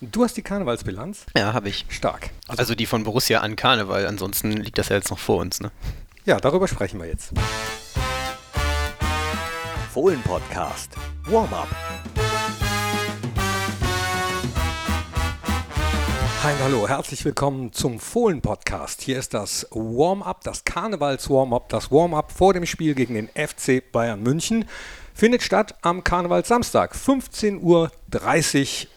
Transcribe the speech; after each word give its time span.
Du 0.00 0.22
hast 0.22 0.36
die 0.36 0.42
Karnevalsbilanz? 0.42 1.26
Ja, 1.36 1.54
habe 1.54 1.68
ich. 1.68 1.84
Stark. 1.88 2.30
Also, 2.46 2.60
also, 2.60 2.74
die 2.76 2.86
von 2.86 3.02
Borussia 3.02 3.40
an 3.40 3.56
Karneval, 3.56 4.06
ansonsten 4.06 4.52
liegt 4.52 4.78
das 4.78 4.90
ja 4.90 4.96
jetzt 4.96 5.10
noch 5.10 5.18
vor 5.18 5.38
uns, 5.38 5.58
ne? 5.58 5.72
Ja, 6.24 6.38
darüber 6.38 6.68
sprechen 6.68 7.00
wir 7.00 7.08
jetzt. 7.08 7.32
Fohlen 9.92 10.22
Podcast. 10.22 10.92
Warm-up. 11.24 11.66
Hi, 16.44 16.52
hallo, 16.62 16.86
herzlich 16.86 17.24
willkommen 17.24 17.72
zum 17.72 17.98
Fohlen 17.98 18.40
Podcast. 18.40 19.02
Hier 19.02 19.18
ist 19.18 19.34
das 19.34 19.66
Warm-up, 19.72 20.44
das 20.44 20.64
Karnevals-Warm-up, 20.64 21.68
das 21.70 21.90
Warm-up 21.90 22.30
vor 22.30 22.54
dem 22.54 22.66
Spiel 22.66 22.94
gegen 22.94 23.14
den 23.14 23.28
FC 23.30 23.82
Bayern 23.90 24.22
München 24.22 24.66
findet 25.18 25.42
statt 25.42 25.74
am 25.82 26.04
Karnevalssamstag, 26.04 26.94
15.30 26.94 27.58
Uhr. 27.60 27.90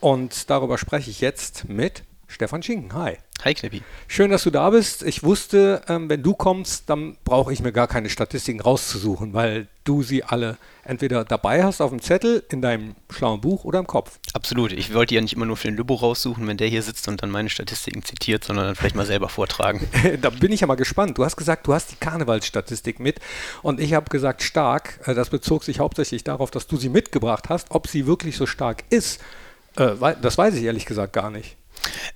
Und 0.02 0.52
darüber 0.52 0.78
spreche 0.78 1.10
ich 1.10 1.20
jetzt 1.20 1.68
mit 1.68 2.04
Stefan 2.32 2.64
Schinken. 2.64 2.94
Hi. 2.94 3.18
Hi 3.44 3.54
Knippi. 3.54 3.82
Schön, 4.08 4.32
dass 4.32 4.44
du 4.44 4.52
da 4.52 4.70
bist. 4.70 5.04
Ich 5.04 5.24
wusste, 5.24 5.82
ähm, 5.90 6.10
wenn 6.10 6.24
du 6.24 6.34
kommst, 6.34 6.90
dann 6.90 7.18
brauche 7.26 7.52
ich 7.52 7.60
mir 7.62 7.72
gar 7.72 7.88
keine 7.88 8.10
Statistiken 8.10 8.62
rauszusuchen, 8.62 9.34
weil 9.34 9.68
du 9.84 10.02
sie 10.02 10.24
alle 10.24 10.58
entweder 10.84 11.26
dabei 11.26 11.64
hast 11.64 11.82
auf 11.82 11.90
dem 11.90 12.02
Zettel, 12.02 12.44
in 12.50 12.62
deinem 12.62 12.96
schlauen 13.10 13.42
Buch 13.42 13.66
oder 13.66 13.80
im 13.80 13.88
Kopf. 13.88 14.20
Absolut. 14.34 14.72
Ich 14.72 14.94
wollte 14.94 15.16
ja 15.16 15.22
nicht 15.22 15.34
immer 15.34 15.46
nur 15.46 15.58
für 15.58 15.68
den 15.68 15.76
Lübo 15.76 15.96
raussuchen, 15.96 16.48
wenn 16.48 16.58
der 16.58 16.68
hier 16.68 16.84
sitzt 16.84 17.08
und 17.08 17.22
dann 17.22 17.32
meine 17.32 17.50
Statistiken 17.50 18.04
zitiert, 18.04 18.44
sondern 18.44 18.66
dann 18.68 18.76
vielleicht 18.76 18.96
mal 18.96 19.06
selber 19.06 19.28
vortragen. 19.28 19.88
da 20.22 20.30
bin 20.30 20.52
ich 20.52 20.62
ja 20.62 20.68
mal 20.68 20.76
gespannt. 20.76 21.18
Du 21.18 21.26
hast 21.26 21.36
gesagt, 21.36 21.68
du 21.68 21.74
hast 21.74 21.92
die 21.92 21.98
Karnevalsstatistik 21.98 23.00
mit 23.00 23.20
und 23.62 23.80
ich 23.80 23.94
habe 23.94 24.10
gesagt 24.10 24.44
stark. 24.44 25.00
Äh, 25.06 25.16
das 25.16 25.30
bezog 25.30 25.64
sich 25.64 25.80
hauptsächlich 25.80 26.24
darauf, 26.24 26.50
dass 26.52 26.68
du 26.68 26.78
sie 26.78 26.90
mitgebracht 26.90 27.50
hast. 27.50 27.72
Ob 27.72 27.88
sie 27.88 28.08
wirklich 28.08 28.38
so 28.38 28.46
stark 28.46 28.84
ist, 28.90 29.20
äh, 29.76 29.96
das 30.22 30.38
weiß 30.38 30.56
ich 30.56 30.64
ehrlich 30.64 30.86
gesagt 30.86 31.14
gar 31.14 31.30
nicht. 31.30 31.58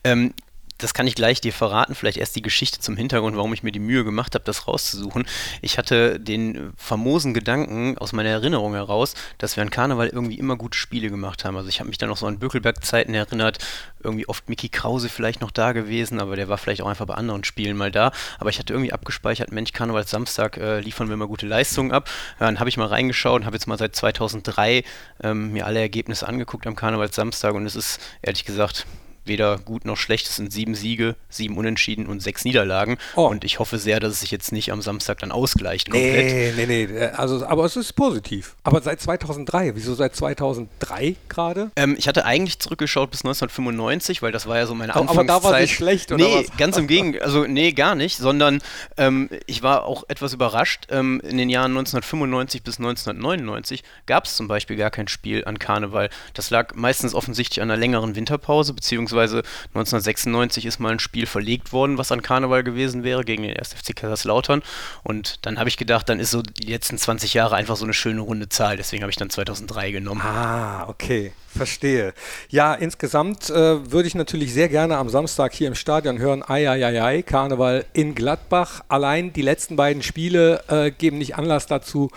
Ähm, 0.04 0.34
das 0.78 0.94
kann 0.94 1.08
ich 1.08 1.16
gleich 1.16 1.40
dir 1.40 1.54
verraten, 1.54 1.96
vielleicht 1.96 2.18
erst 2.18 2.36
die 2.36 2.42
Geschichte 2.42 2.80
zum 2.80 2.98
Hintergrund, 2.98 3.38
warum 3.38 3.54
ich 3.54 3.64
mir 3.64 3.72
die 3.72 3.80
Mühe 3.80 4.04
gemacht 4.04 4.36
habe, 4.36 4.44
das 4.44 4.68
rauszusuchen. 4.68 5.26
Ich 5.62 5.78
hatte 5.78 6.20
den 6.20 6.74
famosen 6.76 7.34
Gedanken 7.34 7.98
aus 7.98 8.12
meiner 8.12 8.30
Erinnerung 8.30 8.74
heraus, 8.74 9.14
dass 9.38 9.56
wir 9.56 9.64
an 9.64 9.70
Karneval 9.70 10.10
irgendwie 10.10 10.38
immer 10.38 10.58
gute 10.58 10.78
Spiele 10.78 11.10
gemacht 11.10 11.46
haben. 11.46 11.56
Also 11.56 11.70
ich 11.70 11.80
habe 11.80 11.88
mich 11.88 11.98
dann 11.98 12.10
noch 12.10 12.18
so 12.18 12.26
an 12.26 12.40
Bökelberg-Zeiten 12.40 13.14
erinnert, 13.14 13.60
irgendwie 14.04 14.28
oft 14.28 14.50
Mickey 14.50 14.68
Krause 14.68 15.08
vielleicht 15.08 15.40
noch 15.40 15.52
da 15.52 15.72
gewesen, 15.72 16.20
aber 16.20 16.36
der 16.36 16.50
war 16.50 16.58
vielleicht 16.58 16.82
auch 16.82 16.90
einfach 16.90 17.06
bei 17.06 17.16
anderen 17.16 17.46
Spielen 17.46 17.78
mal 17.78 17.92
da. 17.92 18.12
Aber 18.38 18.50
ich 18.50 18.60
hatte 18.60 18.74
irgendwie 18.74 18.92
abgespeichert, 18.92 19.54
Mensch, 19.54 19.72
Karneval 19.72 20.06
Samstag 20.06 20.58
äh, 20.58 20.82
liefern 20.82 21.08
wir 21.08 21.14
immer 21.14 21.28
gute 21.28 21.48
Leistungen 21.48 21.94
ab. 21.94 22.10
Dann 22.40 22.60
habe 22.60 22.70
ich 22.70 22.76
mal 22.76 22.88
reingeschaut 22.88 23.42
und 23.42 23.46
habe 23.46 23.56
jetzt 23.56 23.68
mal 23.68 23.78
seit 23.78 23.96
2003 23.96 24.84
ähm, 25.24 25.54
mir 25.54 25.66
alle 25.66 25.80
Ergebnisse 25.80 26.28
angeguckt 26.28 26.68
am 26.68 26.76
Karneval 26.76 27.14
Samstag 27.14 27.54
und 27.54 27.66
es 27.66 27.78
ist 27.78 28.02
ehrlich 28.22 28.44
gesagt 28.44 28.86
weder 29.28 29.58
gut 29.58 29.86
noch 29.86 29.98
schlecht. 29.98 30.28
Es 30.28 30.36
sind 30.36 30.52
sieben 30.52 30.76
Siege, 30.76 31.16
sieben 31.30 31.58
Unentschieden 31.58 32.06
und 32.06 32.22
sechs 32.22 32.46
Niederlagen. 32.46 32.98
Oh. 33.16 33.28
Und 33.28 33.44
ich 33.44 33.60
hoffe 33.60 33.78
sehr, 33.78 34.00
dass 34.00 34.14
es 34.14 34.20
sich 34.22 34.32
jetzt 34.32 34.52
nicht 34.52 34.72
am 34.72 34.82
Samstag 34.82 35.20
dann 35.20 35.32
ausgleicht 35.32 35.90
komplett. 35.90 36.26
Nee, 36.26 36.66
nee, 36.66 36.66
nee. 36.66 36.84
Äh, 36.84 37.12
also, 37.16 37.46
aber 37.46 37.66
es 37.66 37.76
ist 37.76 37.94
positiv. 37.94 38.56
Aber 38.64 38.82
seit 38.82 39.02
2003. 39.02 39.76
Wieso 39.76 39.96
seit 39.96 40.16
2003 40.16 41.16
gerade? 41.28 41.72
Ähm, 41.76 41.96
ich 41.98 42.08
hatte 42.08 42.26
eigentlich 42.26 42.60
zurückgeschaut 42.60 43.12
bis 43.12 43.22
1995, 43.22 44.22
weil 44.22 44.32
das 44.32 44.48
war 44.48 44.58
ja 44.58 44.66
so 44.66 44.76
meine 44.76 44.96
Anfangszeit. 44.96 45.30
Aber 45.30 45.42
da 45.42 45.44
war 45.44 45.60
nicht 45.60 45.74
schlecht, 45.74 46.12
oder 46.12 46.24
Nee, 46.24 46.46
was? 46.48 46.58
ganz 46.58 46.78
im 46.78 46.88
Gegenteil. 46.88 47.24
Also, 47.24 47.46
nee, 47.46 47.72
gar 47.72 47.96
nicht. 47.96 48.18
Sondern 48.18 48.62
ähm, 48.98 49.30
ich 49.48 49.64
war 49.64 49.86
auch 49.86 50.04
etwas 50.08 50.34
überrascht. 50.34 50.88
Ähm, 50.92 51.22
in 51.22 51.38
den 51.38 51.50
Jahren 51.50 51.72
1995 51.72 52.64
bis 52.64 52.78
1999 52.78 53.84
gab 54.06 54.26
es 54.26 54.36
zum 54.36 54.48
Beispiel 54.48 54.76
gar 54.76 54.92
kein 54.92 55.08
Spiel 55.08 55.46
an 55.46 55.60
Karneval. 55.60 56.10
Das 56.34 56.50
lag 56.50 56.76
meistens 56.76 57.14
offensichtlich 57.14 57.62
an 57.62 57.72
einer 57.72 57.80
längeren 57.80 58.16
Winterpause, 58.16 58.74
beziehungsweise 58.74 59.15
beziehungsweise 59.16 59.38
1996 59.74 60.66
ist 60.66 60.80
mal 60.80 60.92
ein 60.92 61.00
Spiel 61.00 61.26
verlegt 61.26 61.74
worden, 61.74 61.98
was 61.98 62.12
an 62.12 62.22
Karneval 62.22 62.64
gewesen 62.64 63.04
wäre, 63.04 63.24
gegen 63.24 63.44
den 63.44 63.58
1. 63.58 63.74
FC 63.74 63.96
Kaiserslautern. 63.96 64.62
Und 65.04 65.46
dann 65.46 65.58
habe 65.60 65.70
ich 65.70 65.78
gedacht, 65.78 66.10
dann 66.10 66.20
ist 66.20 66.32
so 66.32 66.42
die 66.42 66.72
letzten 66.72 66.98
20 66.98 67.34
Jahre 67.34 67.56
einfach 67.56 67.76
so 67.76 67.86
eine 67.86 67.94
schöne 67.94 68.22
runde 68.22 68.50
Zahl. 68.50 68.78
Deswegen 68.78 69.04
habe 69.04 69.12
ich 69.12 69.18
dann 69.18 69.30
2003 69.30 69.92
genommen. 69.92 70.22
Ah, 70.22 70.86
okay. 70.88 71.34
Verstehe. 71.48 72.14
Ja, 72.50 72.74
insgesamt 72.74 73.50
äh, 73.50 73.92
würde 73.92 74.08
ich 74.08 74.16
natürlich 74.16 74.54
sehr 74.54 74.68
gerne 74.68 74.98
am 74.98 75.08
Samstag 75.08 75.54
hier 75.54 75.70
im 75.70 75.76
Stadion 75.76 76.20
hören, 76.20 76.44
ai, 76.46 76.70
ai, 76.70 76.86
ai, 76.86 77.02
ai 77.02 77.22
Karneval 77.22 77.86
in 77.94 78.14
Gladbach. 78.14 78.82
Allein 78.90 79.32
die 79.32 79.42
letzten 79.42 79.78
beiden 79.78 80.04
Spiele 80.04 80.64
äh, 80.68 80.92
geben 80.92 81.18
nicht 81.18 81.38
Anlass 81.38 81.66
dazu, 81.66 82.10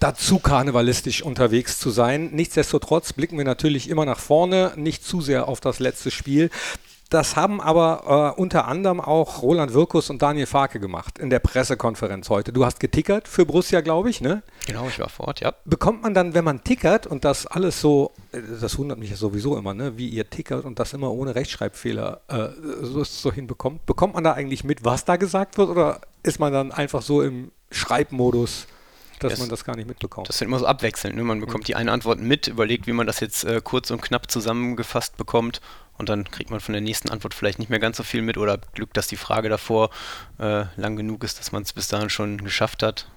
dazu 0.00 0.38
karnevalistisch 0.38 1.22
unterwegs 1.22 1.78
zu 1.78 1.90
sein. 1.90 2.30
Nichtsdestotrotz 2.32 3.12
blicken 3.12 3.38
wir 3.38 3.44
natürlich 3.44 3.88
immer 3.88 4.04
nach 4.04 4.20
vorne, 4.20 4.72
nicht 4.76 5.04
zu 5.04 5.20
sehr 5.20 5.48
auf 5.48 5.60
das 5.60 5.78
letzte 5.78 6.10
Spiel. 6.10 6.50
Das 7.10 7.36
haben 7.36 7.62
aber 7.62 8.34
äh, 8.36 8.40
unter 8.40 8.68
anderem 8.68 9.00
auch 9.00 9.40
Roland 9.40 9.72
Wirkus 9.72 10.10
und 10.10 10.20
Daniel 10.20 10.44
Farke 10.44 10.78
gemacht 10.78 11.18
in 11.18 11.30
der 11.30 11.38
Pressekonferenz 11.38 12.28
heute. 12.28 12.52
Du 12.52 12.66
hast 12.66 12.80
getickert 12.80 13.28
für 13.28 13.46
Borussia, 13.46 13.80
glaube 13.80 14.10
ich, 14.10 14.20
ne? 14.20 14.42
Genau, 14.66 14.86
ich 14.88 14.98
war 14.98 15.08
fort, 15.08 15.40
ja. 15.40 15.54
Bekommt 15.64 16.02
man 16.02 16.12
dann, 16.12 16.34
wenn 16.34 16.44
man 16.44 16.64
tickert 16.64 17.06
und 17.06 17.24
das 17.24 17.46
alles 17.46 17.80
so, 17.80 18.12
äh, 18.32 18.40
das 18.60 18.76
wundert 18.76 18.98
mich 18.98 19.08
ja 19.08 19.16
sowieso 19.16 19.56
immer, 19.56 19.72
ne, 19.72 19.96
wie 19.96 20.08
ihr 20.08 20.28
tickert 20.28 20.66
und 20.66 20.78
das 20.78 20.92
immer 20.92 21.10
ohne 21.10 21.34
Rechtschreibfehler 21.34 22.20
äh, 22.28 22.48
so, 22.82 23.02
so 23.04 23.32
hinbekommt, 23.32 23.86
bekommt 23.86 24.12
man 24.12 24.24
da 24.24 24.32
eigentlich 24.32 24.62
mit, 24.64 24.84
was 24.84 25.06
da 25.06 25.16
gesagt 25.16 25.56
wird 25.56 25.70
oder 25.70 26.02
ist 26.22 26.38
man 26.40 26.52
dann 26.52 26.72
einfach 26.72 27.00
so 27.00 27.22
im 27.22 27.52
Schreibmodus? 27.70 28.66
Dass 29.18 29.32
das, 29.32 29.40
man 29.40 29.48
das 29.48 29.64
gar 29.64 29.76
nicht 29.76 29.88
mitbekommt. 29.88 30.28
Das 30.28 30.38
sind 30.38 30.48
immer 30.48 30.58
so 30.58 30.66
abwechselnd. 30.66 31.16
Ne? 31.16 31.22
Man 31.22 31.40
bekommt 31.40 31.64
mhm. 31.64 31.66
die 31.66 31.74
eine 31.76 31.92
Antwort 31.92 32.20
mit, 32.20 32.46
überlegt, 32.46 32.86
wie 32.86 32.92
man 32.92 33.06
das 33.06 33.20
jetzt 33.20 33.44
äh, 33.44 33.60
kurz 33.62 33.90
und 33.90 34.00
knapp 34.00 34.30
zusammengefasst 34.30 35.16
bekommt 35.16 35.60
und 35.98 36.08
dann 36.08 36.24
kriegt 36.30 36.50
man 36.50 36.60
von 36.60 36.72
der 36.72 36.80
nächsten 36.80 37.10
Antwort 37.10 37.34
vielleicht 37.34 37.58
nicht 37.58 37.68
mehr 37.68 37.80
ganz 37.80 37.96
so 37.96 38.02
viel 38.04 38.22
mit 38.22 38.38
oder 38.38 38.58
Glück, 38.74 38.94
dass 38.94 39.08
die 39.08 39.16
Frage 39.16 39.48
davor 39.48 39.90
äh, 40.38 40.64
lang 40.76 40.96
genug 40.96 41.24
ist, 41.24 41.38
dass 41.38 41.52
man 41.52 41.62
es 41.62 41.72
bis 41.72 41.88
dahin 41.88 42.08
schon 42.08 42.38
geschafft 42.38 42.82
hat. 42.82 43.08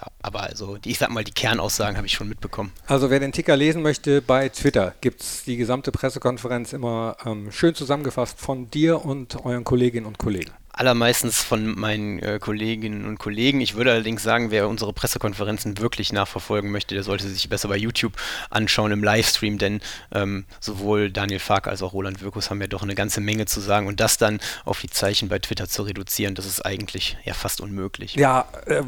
Ja, 0.00 0.06
aber 0.22 0.40
also, 0.40 0.78
die, 0.78 0.90
ich 0.90 0.98
sag 0.98 1.10
mal, 1.10 1.24
die 1.24 1.32
Kernaussagen 1.32 1.98
habe 1.98 2.06
ich 2.06 2.14
schon 2.14 2.28
mitbekommen. 2.28 2.72
Also 2.86 3.10
wer 3.10 3.20
den 3.20 3.32
Ticker 3.32 3.56
lesen 3.56 3.82
möchte, 3.82 4.22
bei 4.22 4.48
Twitter 4.48 4.94
gibt 5.02 5.20
es 5.20 5.44
die 5.44 5.58
gesamte 5.58 5.92
Pressekonferenz 5.92 6.72
immer 6.72 7.16
ähm, 7.26 7.52
schön 7.52 7.74
zusammengefasst 7.74 8.40
von 8.40 8.70
dir 8.70 9.04
und 9.04 9.44
euren 9.44 9.64
Kolleginnen 9.64 10.06
und 10.06 10.18
Kollegen 10.18 10.52
allermeistens 10.80 11.42
von 11.42 11.78
meinen 11.78 12.20
äh, 12.20 12.38
Kolleginnen 12.40 13.04
und 13.04 13.18
Kollegen. 13.18 13.60
Ich 13.60 13.74
würde 13.74 13.92
allerdings 13.92 14.22
sagen, 14.22 14.50
wer 14.50 14.66
unsere 14.66 14.94
Pressekonferenzen 14.94 15.76
wirklich 15.76 16.10
nachverfolgen 16.10 16.70
möchte, 16.70 16.94
der 16.94 17.04
sollte 17.04 17.28
sich 17.28 17.50
besser 17.50 17.68
bei 17.68 17.76
YouTube 17.76 18.14
anschauen 18.48 18.90
im 18.90 19.04
Livestream, 19.04 19.58
denn 19.58 19.82
ähm, 20.10 20.46
sowohl 20.58 21.10
Daniel 21.10 21.38
Fark 21.38 21.68
als 21.68 21.82
auch 21.82 21.92
Roland 21.92 22.22
Wirkus 22.22 22.48
haben 22.48 22.62
ja 22.62 22.66
doch 22.66 22.82
eine 22.82 22.94
ganze 22.94 23.20
Menge 23.20 23.44
zu 23.44 23.60
sagen 23.60 23.88
und 23.88 24.00
das 24.00 24.16
dann 24.16 24.40
auf 24.64 24.80
die 24.80 24.88
Zeichen 24.88 25.28
bei 25.28 25.38
Twitter 25.38 25.68
zu 25.68 25.82
reduzieren, 25.82 26.34
das 26.34 26.46
ist 26.46 26.64
eigentlich 26.64 27.18
ja 27.24 27.34
fast 27.34 27.60
unmöglich. 27.60 28.14
Ja, 28.14 28.48
äh, 28.64 28.82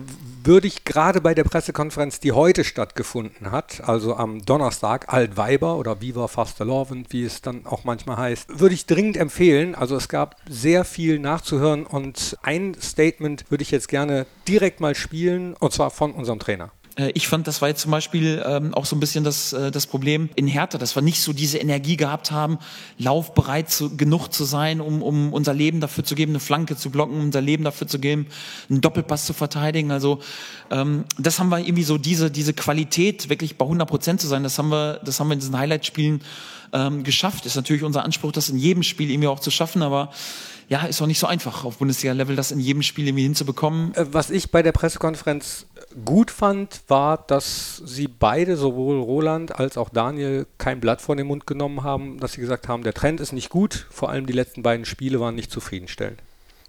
würde 0.44 0.68
ich 0.68 0.84
gerade 0.84 1.20
bei 1.20 1.34
der 1.34 1.44
Pressekonferenz, 1.44 2.20
die 2.20 2.32
heute 2.32 2.64
stattgefunden 2.64 3.50
hat, 3.50 3.86
also 3.86 4.16
am 4.16 4.46
Donnerstag, 4.46 5.12
Altweiber 5.12 5.76
oder 5.76 6.00
Viva 6.00 6.26
Fastelovend, 6.26 7.12
wie 7.12 7.24
es 7.24 7.42
dann 7.42 7.66
auch 7.66 7.84
manchmal 7.84 8.16
heißt, 8.16 8.60
würde 8.60 8.74
ich 8.74 8.86
dringend 8.86 9.18
empfehlen. 9.18 9.74
Also 9.74 9.94
es 9.94 10.08
gab 10.08 10.36
sehr 10.48 10.86
viel 10.86 11.18
nachzuhören 11.18 11.81
und 11.86 12.36
ein 12.42 12.74
Statement 12.80 13.50
würde 13.50 13.62
ich 13.62 13.70
jetzt 13.70 13.88
gerne 13.88 14.26
direkt 14.48 14.80
mal 14.80 14.94
spielen 14.94 15.54
und 15.54 15.72
zwar 15.72 15.90
von 15.90 16.12
unserem 16.12 16.38
Trainer. 16.38 16.72
Äh, 16.96 17.12
ich 17.14 17.28
fand, 17.28 17.46
das 17.46 17.62
war 17.62 17.68
jetzt 17.68 17.80
zum 17.80 17.90
Beispiel 17.90 18.42
ähm, 18.46 18.74
auch 18.74 18.84
so 18.84 18.96
ein 18.96 19.00
bisschen 19.00 19.24
das, 19.24 19.52
äh, 19.52 19.70
das 19.70 19.86
Problem 19.86 20.28
in 20.34 20.46
Hertha, 20.46 20.78
dass 20.78 20.94
wir 20.94 21.02
nicht 21.02 21.20
so 21.20 21.32
diese 21.32 21.58
Energie 21.58 21.96
gehabt 21.96 22.30
haben, 22.30 22.58
laufbereit 22.98 23.70
zu, 23.70 23.96
genug 23.96 24.28
zu 24.28 24.44
sein, 24.44 24.80
um, 24.80 25.02
um 25.02 25.32
unser 25.32 25.54
Leben 25.54 25.80
dafür 25.80 26.04
zu 26.04 26.14
geben, 26.14 26.32
eine 26.32 26.40
Flanke 26.40 26.76
zu 26.76 26.90
blocken, 26.90 27.20
unser 27.20 27.40
Leben 27.40 27.64
dafür 27.64 27.86
zu 27.86 27.98
geben, 27.98 28.26
einen 28.68 28.80
Doppelpass 28.80 29.26
zu 29.26 29.32
verteidigen. 29.32 29.90
Also 29.90 30.20
ähm, 30.70 31.04
das 31.18 31.38
haben 31.38 31.48
wir 31.48 31.58
irgendwie 31.58 31.84
so 31.84 31.98
diese, 31.98 32.30
diese 32.30 32.52
Qualität, 32.52 33.28
wirklich 33.28 33.56
bei 33.56 33.64
100 33.64 33.88
Prozent 33.88 34.20
zu 34.20 34.26
sein, 34.26 34.42
das 34.42 34.58
haben 34.58 34.70
wir, 34.70 35.00
das 35.04 35.20
haben 35.20 35.28
wir 35.28 35.34
in 35.34 35.40
diesen 35.40 35.58
Highlight-Spielen 35.58 36.22
ähm, 36.72 37.04
geschafft. 37.04 37.46
Ist 37.46 37.56
natürlich 37.56 37.82
unser 37.82 38.04
Anspruch, 38.04 38.32
das 38.32 38.48
in 38.48 38.58
jedem 38.58 38.82
Spiel 38.82 39.10
irgendwie 39.10 39.28
auch 39.28 39.40
zu 39.40 39.50
schaffen, 39.50 39.82
aber 39.82 40.10
ja, 40.68 40.86
ist 40.86 41.02
auch 41.02 41.06
nicht 41.06 41.18
so 41.18 41.26
einfach, 41.26 41.64
auf 41.64 41.78
Bundesliga-Level 41.78 42.34
das 42.34 42.50
in 42.50 42.58
jedem 42.58 42.82
Spiel 42.82 43.06
irgendwie 43.06 43.24
hinzubekommen. 43.24 43.94
Äh, 43.94 44.06
was 44.12 44.30
ich 44.30 44.50
bei 44.50 44.62
der 44.62 44.72
Pressekonferenz 44.72 45.66
gut 46.04 46.30
fand, 46.30 46.82
war, 46.88 47.18
dass 47.26 47.76
sie 47.84 48.08
beide, 48.08 48.56
sowohl 48.56 49.00
Roland 49.00 49.58
als 49.58 49.76
auch 49.76 49.88
Daniel, 49.88 50.46
kein 50.58 50.80
Blatt 50.80 51.00
vor 51.02 51.16
den 51.16 51.26
Mund 51.26 51.46
genommen 51.46 51.82
haben, 51.82 52.18
dass 52.18 52.32
sie 52.32 52.40
gesagt 52.40 52.68
haben, 52.68 52.82
der 52.82 52.94
Trend 52.94 53.20
ist 53.20 53.32
nicht 53.32 53.50
gut, 53.50 53.86
vor 53.90 54.10
allem 54.10 54.26
die 54.26 54.32
letzten 54.32 54.62
beiden 54.62 54.84
Spiele 54.84 55.20
waren 55.20 55.34
nicht 55.34 55.50
zufriedenstellend. 55.50 56.22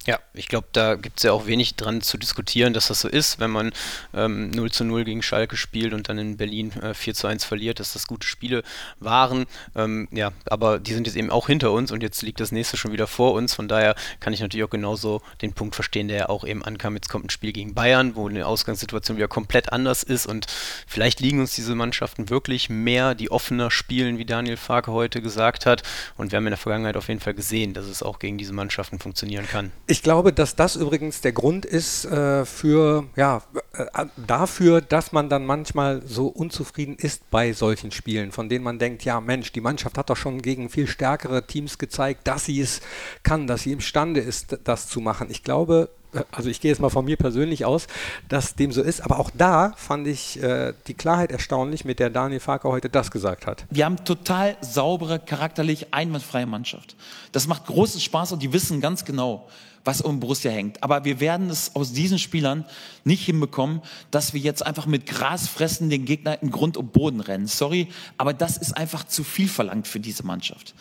Ja, 0.06 0.20
ich 0.34 0.50
glaube, 0.50 0.68
da 0.74 0.96
gibt 0.96 1.20
es 1.20 1.24
ja 1.24 1.32
auch 1.32 1.48
wenig 1.48 1.76
dran 1.76 2.02
zu 2.02 2.18
diskutieren, 2.18 2.74
dass 2.74 2.88
das 2.88 3.00
so 3.00 3.08
ist, 3.08 3.40
wenn 3.40 3.52
man 3.52 3.72
ähm, 4.14 4.52
0 4.52 4.70
zu 4.70 4.84
0 4.84 5.06
gegen 5.06 5.24
Schalke 5.24 5.56
spielt 5.56 5.94
und 5.94 6.10
dann 6.10 6.18
in 6.18 6.36
Berlin 6.36 6.74
äh, 6.82 6.94
4 6.94 7.14
zu 7.14 7.28
1 7.28 7.46
verliert, 7.46 7.80
dass 7.80 7.94
das 7.94 8.06
gute 8.06 8.28
Spiele 8.28 8.64
waren. 9.00 9.46
Ähm, 9.76 10.10
ja, 10.12 10.34
aber 10.46 10.80
die 10.80 10.94
sind 10.94 11.08
jetzt 11.08 11.16
eben 11.16 11.30
auch 11.30 11.48
hinter 11.48 11.72
uns 11.72 11.90
und 11.94 12.04
jetzt 12.04 12.22
liegt 12.22 12.42
das 12.42 12.52
nächste 12.52 12.76
schon 12.76 12.92
wieder 12.92 13.08
vor 13.08 13.32
uns. 13.34 13.54
Von 13.54 13.70
daher 13.70 13.96
kann 14.20 14.34
ich 14.34 14.42
natürlich 14.42 14.66
auch 14.66 14.70
genauso 14.70 15.22
den 15.42 15.54
Punkt 15.54 15.74
verstehen, 15.74 16.10
der 16.10 16.18
ja 16.18 16.30
auch 16.30 16.44
eben 16.44 16.66
ankam. 16.66 16.96
Jetzt 16.96 17.08
kommt 17.08 17.26
ein 17.26 17.30
Spiel 17.30 17.54
gegen 17.54 17.74
Bayern, 17.74 18.18
wo 18.18 18.28
eine 18.28 18.46
Ausgangssituation 18.46 19.16
wieder 19.16 19.30
komplett 19.30 19.72
anders 19.72 20.04
ist 20.04 20.26
und 20.26 20.48
vielleicht 20.86 21.22
liegen 21.22 21.40
uns 21.40 21.56
diese 21.56 21.76
Mannschaften 21.76 22.30
wirklich 22.30 22.70
mehr, 22.70 23.16
die 23.16 23.32
offener 23.32 23.72
spielen, 23.72 24.18
wie 24.18 24.26
Daniel 24.26 24.58
Farke 24.58 24.92
heute 24.92 25.22
gesagt 25.22 25.66
hat. 25.66 25.82
Und 26.18 26.34
wir 26.34 26.38
haben 26.38 26.48
in 26.48 26.52
der 26.52 26.58
Vergangenheit 26.58 26.98
auf 26.98 27.08
jeden 27.08 27.22
Fall 27.22 27.36
gesehen, 27.36 27.74
dass 27.74 27.86
es 27.86 28.04
auch 28.04 28.20
gegen 28.20 28.38
diese 28.38 28.52
Mannschaften 28.52 29.00
funktionieren 29.00 29.48
kann. 29.48 29.72
Ich 29.93 29.93
glaube, 30.01 30.34
dass 30.34 30.56
das 30.56 30.75
übrigens 30.75 31.22
der 31.22 31.34
Grund 31.34 31.66
ist 31.66 32.06
äh, 32.06 32.45
für, 32.45 33.06
ja, 33.16 33.44
äh, 33.74 34.06
dafür, 34.16 34.81
dass 34.81 35.12
man 35.12 35.30
dann 35.30 35.45
manchmal 35.45 36.01
so 36.06 36.28
unzufrieden 36.28 36.95
ist 36.95 37.30
bei 37.30 37.54
solchen 37.54 37.92
Spielen, 37.92 38.31
von 38.31 38.50
denen 38.50 38.63
man 38.63 38.80
denkt, 38.80 39.04
ja 39.04 39.19
Mensch, 39.19 39.51
die 39.51 39.62
Mannschaft 39.62 39.98
hat 39.98 40.10
doch 40.10 40.18
schon 40.18 40.42
gegen 40.42 40.69
viel 40.69 40.88
stärkere 40.88 41.45
Teams 41.45 41.78
gezeigt, 41.78 42.28
dass 42.28 42.45
sie 42.45 42.62
es 42.62 42.81
kann, 43.24 43.45
dass 43.45 43.63
sie 43.63 43.74
imstande 43.74 44.22
ist, 44.22 44.57
das 44.63 44.88
zu 44.88 45.01
machen. 45.01 45.28
Ich 45.30 45.44
glaube, 45.44 45.90
also 46.31 46.50
ich 46.50 46.62
gehe 46.62 46.71
jetzt 46.71 46.80
mal 46.80 46.89
von 46.89 47.06
mir 47.06 47.18
persönlich 47.18 47.65
aus, 47.65 47.88
dass 48.30 48.56
dem 48.56 48.71
so 48.71 48.81
ist. 48.81 49.01
Aber 49.01 49.19
auch 49.19 49.31
da 49.36 49.74
fand 49.77 50.07
ich 50.07 50.42
äh, 50.42 50.74
die 50.88 50.94
Klarheit 50.94 51.31
erstaunlich, 51.31 51.86
mit 51.86 52.00
der 52.00 52.10
Daniel 52.10 52.39
Farker 52.39 52.69
heute 52.69 52.89
das 52.89 53.12
gesagt 53.12 53.48
hat. 53.48 53.65
Wir 53.69 53.86
haben 53.86 54.04
total 54.04 54.57
saubere, 54.62 55.19
charakterlich 55.19 55.94
einwandfreie 55.94 56.45
Mannschaft. 56.45 56.95
Das 57.31 57.48
macht 57.48 57.65
großen 57.65 58.01
Spaß 58.01 58.31
und 58.31 58.44
die 58.44 58.54
wissen 58.54 58.81
ganz 58.81 59.06
genau, 59.06 59.48
was 59.86 60.01
um 60.01 60.19
Borussia 60.19 60.51
hängt. 60.51 60.81
Aber 60.81 61.04
wir 61.06 61.19
werden 61.19 61.50
es 61.50 61.75
aus 61.75 61.94
diesen 61.94 62.19
Spielern 62.19 62.66
nicht 63.04 63.25
hinbekommen, 63.25 63.81
dass 64.12 64.33
wir 64.33 64.39
jetzt 64.39 64.66
einfach 64.66 64.86
mit 64.86 65.06
Gras 65.06 65.48
fressen 65.48 65.89
den 65.89 66.06
Gegner 66.06 66.42
in 66.42 66.51
Grund 66.51 66.77
und 66.77 66.94
Boden 66.94 67.19
rennen. 67.19 67.48
Sorry, 67.48 67.89
aber 68.18 68.33
das 68.33 68.57
ist 68.57 68.77
einfach 68.77 69.04
zu 69.04 69.24
viel 69.24 69.48
verlangt 69.48 69.88
für 69.88 70.00
diese 70.00 70.25
Mannschaft. 70.25 70.74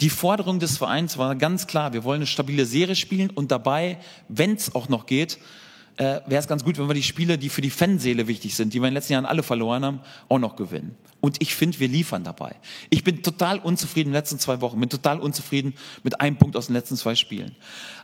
Die 0.00 0.10
Forderung 0.10 0.58
des 0.60 0.76
Vereins 0.76 1.16
war 1.16 1.34
ganz 1.36 1.66
klar, 1.66 1.92
wir 1.92 2.04
wollen 2.04 2.18
eine 2.18 2.26
stabile 2.26 2.66
Serie 2.66 2.96
spielen 2.96 3.30
und 3.30 3.50
dabei, 3.50 3.98
wenn 4.28 4.54
es 4.54 4.74
auch 4.74 4.88
noch 4.88 5.06
geht, 5.06 5.38
äh, 5.96 6.20
wäre 6.26 6.40
es 6.40 6.48
ganz 6.48 6.62
gut, 6.62 6.78
wenn 6.78 6.86
wir 6.86 6.94
die 6.94 7.02
Spiele, 7.02 7.38
die 7.38 7.48
für 7.48 7.62
die 7.62 7.70
Fanseele 7.70 8.26
wichtig 8.26 8.54
sind, 8.54 8.74
die 8.74 8.80
wir 8.80 8.88
in 8.88 8.92
den 8.92 8.98
letzten 8.98 9.14
Jahren 9.14 9.24
alle 9.24 9.42
verloren 9.42 9.84
haben, 9.84 10.00
auch 10.28 10.38
noch 10.38 10.56
gewinnen. 10.56 10.94
Und 11.20 11.40
ich 11.40 11.54
finde, 11.54 11.80
wir 11.80 11.88
liefern 11.88 12.24
dabei. 12.24 12.56
Ich 12.90 13.02
bin 13.02 13.22
total 13.22 13.58
unzufrieden 13.58 14.08
in 14.08 14.12
den 14.12 14.18
letzten 14.18 14.38
zwei 14.38 14.60
Wochen, 14.60 14.78
bin 14.78 14.90
total 14.90 15.18
unzufrieden 15.18 15.74
mit 16.02 16.20
einem 16.20 16.36
Punkt 16.36 16.56
aus 16.56 16.66
den 16.66 16.74
letzten 16.74 16.96
zwei 16.96 17.14
Spielen. 17.14 17.56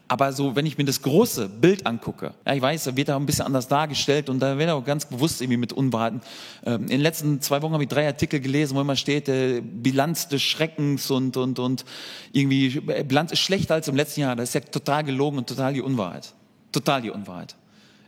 Aber 0.09 0.33
so, 0.33 0.55
wenn 0.57 0.67
ich 0.67 0.77
mir 0.77 0.85
das 0.85 1.01
große 1.01 1.49
Bild 1.49 1.87
angucke, 1.87 2.35
ja, 2.47 2.55
ich 2.55 2.61
weiß, 2.61 2.85
da 2.85 2.97
wird 2.97 3.09
da 3.09 3.17
ein 3.17 3.25
bisschen 3.25 3.47
anders 3.47 3.69
dargestellt 3.69 4.29
und 4.29 4.41
da 4.41 4.59
wird 4.59 4.69
auch 4.71 4.85
ganz 4.85 5.07
bewusst 5.07 5.41
irgendwie 5.41 5.57
mit 5.57 5.73
Unwahrheiten. 5.73 6.21
Ähm, 6.67 6.83
in 6.83 6.89
den 6.89 7.01
letzten 7.01 7.41
zwei 7.41 7.63
Wochen 7.63 7.73
habe 7.73 7.85
ich 7.85 7.89
drei 7.89 8.07
Artikel 8.07 8.41
gelesen, 8.41 8.77
wo 8.77 8.81
immer 8.81 8.97
steht, 8.97 9.29
äh, 9.29 9.63
Bilanz 9.63 10.29
des 10.29 10.43
Schreckens 10.43 11.11
und, 11.11 11.37
und, 11.37 11.59
und 11.59 11.85
irgendwie, 12.33 12.77
äh, 12.89 13.05
Bilanz 13.05 13.33
ist 13.33 13.41
schlechter 13.41 13.75
als 13.75 13.89
im 13.89 13.97
letzten 13.97 14.21
Jahr. 14.21 14.37
Das 14.37 14.51
ist 14.51 14.55
ja 14.55 14.61
total 14.61 15.05
gelogen 15.05 15.39
und 15.39 15.49
total 15.49 15.73
die 15.73 15.81
Unwahrheit. 15.81 16.35
Total 16.73 17.01
die 17.01 17.11
Unwahrheit. 17.11 17.57